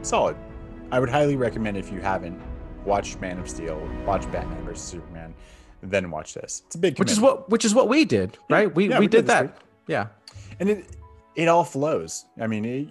Solid. 0.02 0.36
I 0.90 0.98
would 0.98 1.10
highly 1.10 1.36
recommend 1.36 1.76
if 1.76 1.92
you 1.92 2.00
haven't 2.00 2.40
watched 2.84 3.20
Man 3.20 3.38
of 3.38 3.48
Steel, 3.48 3.80
watch 4.04 4.30
Batman 4.32 4.64
vs 4.64 4.82
Superman 4.82 5.34
then 5.82 6.10
watch 6.10 6.34
this. 6.34 6.62
It's 6.66 6.76
a 6.76 6.78
big, 6.78 6.96
commitment. 6.96 6.98
which 6.98 7.12
is 7.12 7.20
what 7.20 7.50
which 7.50 7.64
is 7.64 7.74
what 7.74 7.88
we 7.88 8.04
did, 8.04 8.36
right? 8.48 8.68
Yeah, 8.68 8.74
we, 8.74 8.88
yeah, 8.88 8.98
we, 8.98 9.04
we 9.04 9.08
did, 9.08 9.18
did 9.18 9.26
that. 9.28 9.58
Yeah, 9.86 10.08
and 10.58 10.68
it 10.68 10.84
it 11.36 11.48
all 11.48 11.64
flows. 11.64 12.26
I 12.40 12.46
mean, 12.46 12.64
it, 12.64 12.88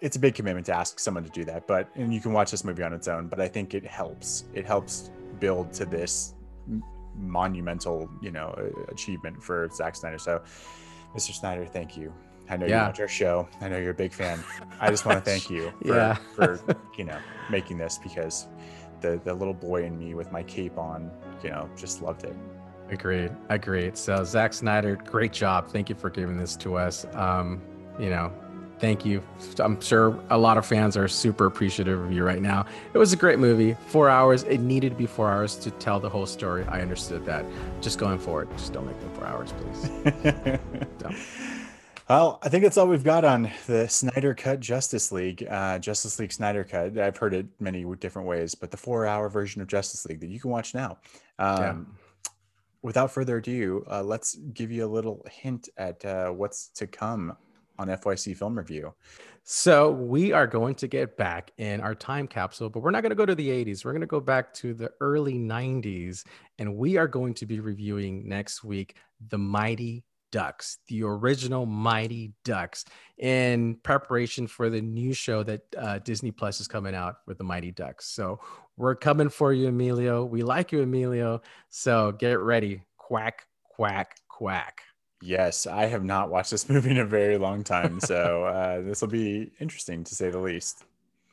it's 0.00 0.16
a 0.16 0.18
big 0.18 0.34
commitment 0.34 0.66
to 0.66 0.74
ask 0.74 0.98
someone 0.98 1.24
to 1.24 1.30
do 1.30 1.44
that, 1.44 1.66
but 1.66 1.88
and 1.94 2.12
you 2.12 2.20
can 2.20 2.32
watch 2.32 2.50
this 2.50 2.64
movie 2.64 2.82
on 2.82 2.92
its 2.92 3.08
own. 3.08 3.28
But 3.28 3.40
I 3.40 3.48
think 3.48 3.74
it 3.74 3.86
helps. 3.86 4.44
It 4.54 4.66
helps 4.66 5.10
build 5.38 5.72
to 5.74 5.84
this 5.84 6.34
monumental, 7.16 8.10
you 8.22 8.30
know, 8.30 8.54
achievement 8.88 9.42
for 9.42 9.68
Zack 9.72 9.96
Snyder. 9.96 10.18
So, 10.18 10.42
Mr. 11.14 11.32
Snyder, 11.32 11.66
thank 11.66 11.96
you. 11.96 12.12
I 12.48 12.56
know 12.56 12.66
yeah. 12.66 12.80
you 12.80 12.86
watch 12.88 13.00
our 13.00 13.08
show. 13.08 13.48
I 13.60 13.68
know 13.68 13.78
you're 13.78 13.92
a 13.92 13.94
big 13.94 14.12
fan. 14.12 14.42
I 14.80 14.90
just 14.90 15.06
want 15.06 15.24
to 15.24 15.30
thank 15.30 15.50
you 15.50 15.72
for, 15.82 15.94
yeah. 15.94 16.14
for 16.34 16.60
you 16.98 17.04
know 17.04 17.18
making 17.50 17.78
this 17.78 17.98
because 17.98 18.46
the 19.00 19.20
the 19.24 19.32
little 19.32 19.54
boy 19.54 19.84
in 19.84 19.98
me 19.98 20.14
with 20.14 20.32
my 20.32 20.42
cape 20.42 20.78
on, 20.78 21.10
you 21.42 21.50
know, 21.50 21.68
just 21.76 22.02
loved 22.02 22.24
it. 22.24 22.34
Agreed. 22.90 23.30
Agreed. 23.50 23.96
So 23.96 24.24
Zack 24.24 24.52
Snyder, 24.52 24.96
great 24.96 25.32
job. 25.32 25.68
Thank 25.68 25.88
you 25.88 25.94
for 25.94 26.10
giving 26.10 26.36
this 26.36 26.56
to 26.56 26.76
us. 26.76 27.06
Um, 27.12 27.62
you 28.00 28.10
know, 28.10 28.32
thank 28.80 29.04
you. 29.04 29.22
I'm 29.58 29.80
sure 29.80 30.18
a 30.30 30.38
lot 30.38 30.58
of 30.58 30.66
fans 30.66 30.96
are 30.96 31.06
super 31.06 31.46
appreciative 31.46 32.00
of 32.00 32.12
you 32.12 32.24
right 32.24 32.40
now. 32.40 32.66
It 32.94 32.98
was 32.98 33.12
a 33.12 33.16
great 33.16 33.38
movie. 33.38 33.76
Four 33.88 34.08
hours. 34.08 34.42
It 34.44 34.58
needed 34.58 34.90
to 34.90 34.96
be 34.96 35.06
four 35.06 35.30
hours 35.30 35.56
to 35.56 35.70
tell 35.72 36.00
the 36.00 36.08
whole 36.08 36.26
story. 36.26 36.64
I 36.64 36.80
understood 36.80 37.24
that. 37.26 37.44
Just 37.80 37.98
going 37.98 38.18
forward, 38.18 38.48
just 38.56 38.72
don't 38.72 38.86
make 38.86 38.98
them 39.00 39.12
four 39.14 39.26
hours, 39.26 39.52
please. 39.52 40.58
Well, 42.08 42.40
I 42.42 42.48
think 42.48 42.64
that's 42.64 42.76
all 42.76 42.88
we've 42.88 43.04
got 43.04 43.24
on 43.24 43.52
the 43.68 43.88
Snyder 43.88 44.34
Cut 44.34 44.58
Justice 44.58 45.12
League, 45.12 45.46
uh, 45.48 45.78
Justice 45.78 46.18
League 46.18 46.32
Snyder 46.32 46.64
Cut. 46.64 46.98
I've 46.98 47.16
heard 47.16 47.32
it 47.34 47.46
many 47.60 47.84
different 48.00 48.26
ways, 48.26 48.52
but 48.52 48.72
the 48.72 48.76
four-hour 48.76 49.28
version 49.28 49.62
of 49.62 49.68
Justice 49.68 50.04
League 50.06 50.18
that 50.18 50.28
you 50.28 50.40
can 50.40 50.50
watch 50.50 50.74
now. 50.74 50.98
Um, 51.38 51.60
yeah. 51.60 52.30
Without 52.82 53.12
further 53.12 53.36
ado, 53.36 53.86
uh, 53.88 54.02
let's 54.02 54.34
give 54.34 54.72
you 54.72 54.84
a 54.84 54.90
little 54.90 55.24
hint 55.30 55.68
at 55.76 56.04
uh, 56.04 56.30
what's 56.30 56.70
to 56.70 56.88
come 56.88 57.36
on 57.80 57.88
FYC 57.88 58.36
Film 58.36 58.56
Review. 58.56 58.94
So 59.42 59.90
we 59.90 60.32
are 60.32 60.46
going 60.46 60.74
to 60.76 60.86
get 60.86 61.16
back 61.16 61.50
in 61.56 61.80
our 61.80 61.94
time 61.94 62.28
capsule, 62.28 62.68
but 62.68 62.82
we're 62.82 62.90
not 62.90 63.02
going 63.02 63.10
to 63.10 63.16
go 63.16 63.24
to 63.26 63.34
the 63.34 63.48
80s. 63.48 63.84
We're 63.84 63.92
going 63.92 64.02
to 64.02 64.06
go 64.06 64.20
back 64.20 64.52
to 64.54 64.74
the 64.74 64.92
early 65.00 65.34
90s, 65.34 66.24
and 66.58 66.76
we 66.76 66.98
are 66.98 67.08
going 67.08 67.34
to 67.34 67.46
be 67.46 67.58
reviewing 67.58 68.28
next 68.28 68.62
week 68.62 68.96
the 69.28 69.38
Mighty 69.38 70.04
Ducks, 70.30 70.78
the 70.88 71.02
original 71.04 71.64
Mighty 71.64 72.34
Ducks, 72.44 72.84
in 73.16 73.76
preparation 73.82 74.46
for 74.46 74.68
the 74.68 74.82
new 74.82 75.14
show 75.14 75.42
that 75.42 75.62
uh, 75.76 75.98
Disney 76.00 76.30
Plus 76.30 76.60
is 76.60 76.68
coming 76.68 76.94
out 76.94 77.16
with 77.26 77.38
the 77.38 77.44
Mighty 77.44 77.72
Ducks. 77.72 78.06
So 78.06 78.40
we're 78.76 78.94
coming 78.94 79.30
for 79.30 79.54
you, 79.54 79.68
Emilio. 79.68 80.24
We 80.24 80.42
like 80.42 80.70
you, 80.70 80.82
Emilio. 80.82 81.40
So 81.70 82.12
get 82.12 82.38
ready. 82.40 82.82
Quack, 82.98 83.46
quack, 83.64 84.16
quack. 84.28 84.82
Yes, 85.22 85.66
I 85.66 85.86
have 85.86 86.04
not 86.04 86.30
watched 86.30 86.50
this 86.50 86.68
movie 86.70 86.90
in 86.90 86.98
a 86.98 87.04
very 87.04 87.38
long 87.38 87.64
time. 87.64 88.00
So 88.00 88.44
uh, 88.44 88.80
this 88.82 89.00
will 89.00 89.08
be 89.08 89.50
interesting 89.60 90.04
to 90.04 90.14
say 90.14 90.30
the 90.30 90.38
least. 90.38 90.84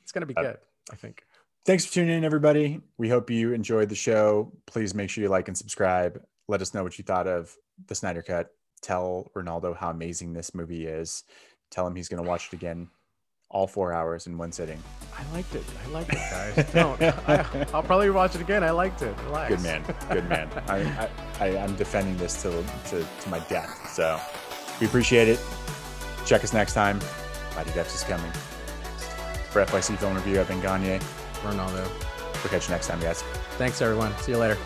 It's 0.03 0.11
going 0.11 0.21
to 0.21 0.27
be 0.27 0.35
uh, 0.37 0.41
good, 0.41 0.57
I 0.91 0.95
think. 0.95 1.25
Thanks 1.65 1.85
for 1.85 1.93
tuning 1.93 2.17
in, 2.17 2.23
everybody. 2.23 2.81
We 2.97 3.09
hope 3.09 3.29
you 3.29 3.53
enjoyed 3.53 3.89
the 3.89 3.95
show. 3.95 4.51
Please 4.65 4.93
make 4.93 5.09
sure 5.09 5.21
you 5.21 5.29
like 5.29 5.47
and 5.47 5.57
subscribe. 5.57 6.21
Let 6.47 6.61
us 6.61 6.73
know 6.73 6.83
what 6.83 6.97
you 6.97 7.03
thought 7.03 7.27
of 7.27 7.55
the 7.87 7.95
Snyder 7.95 8.21
Cut 8.21 8.53
tell 8.81 9.31
Ronaldo 9.35 9.75
how 9.75 9.89
amazing 9.89 10.33
this 10.33 10.53
movie 10.53 10.85
is. 10.85 11.23
Tell 11.69 11.85
him 11.85 11.95
he's 11.95 12.07
going 12.07 12.23
to 12.23 12.29
watch 12.29 12.47
it 12.47 12.53
again, 12.53 12.89
all 13.49 13.67
four 13.67 13.93
hours 13.93 14.27
in 14.27 14.37
one 14.37 14.51
sitting. 14.51 14.81
I 15.17 15.33
liked 15.33 15.55
it. 15.55 15.63
I 15.85 15.89
liked 15.89 16.13
it, 16.13 16.15
guys. 16.15 16.71
Don't. 16.73 17.01
I, 17.01 17.45
will 17.73 17.83
probably 17.83 18.09
watch 18.09 18.35
it 18.35 18.41
again. 18.41 18.63
I 18.63 18.71
liked 18.71 19.01
it. 19.01 19.15
Relax. 19.25 19.55
Good 19.55 19.63
man. 19.63 19.83
Good 20.11 20.29
man. 20.29 20.49
I, 20.67 21.09
I, 21.39 21.47
am 21.49 21.75
defending 21.75 22.17
this 22.17 22.41
to, 22.43 22.63
to, 22.89 23.05
to 23.21 23.29
my 23.29 23.39
death. 23.39 23.89
So 23.91 24.19
we 24.79 24.87
appreciate 24.87 25.27
it. 25.27 25.39
Check 26.25 26.43
us 26.43 26.53
next 26.53 26.73
time. 26.73 26.99
Mighty 27.55 27.71
Depths 27.71 27.95
is 27.95 28.03
coming. 28.03 28.31
For 29.49 29.65
FYC 29.65 29.97
Film 29.97 30.15
Review, 30.15 30.39
I've 30.39 30.47
been 30.47 30.61
Gagne. 30.61 30.99
Ronaldo. 31.41 31.87
We'll 32.43 32.51
catch 32.51 32.67
you 32.67 32.71
next 32.71 32.87
time, 32.87 32.99
guys. 32.99 33.23
Thanks, 33.57 33.81
everyone. 33.81 34.15
See 34.17 34.33
you 34.33 34.37
later. 34.37 34.57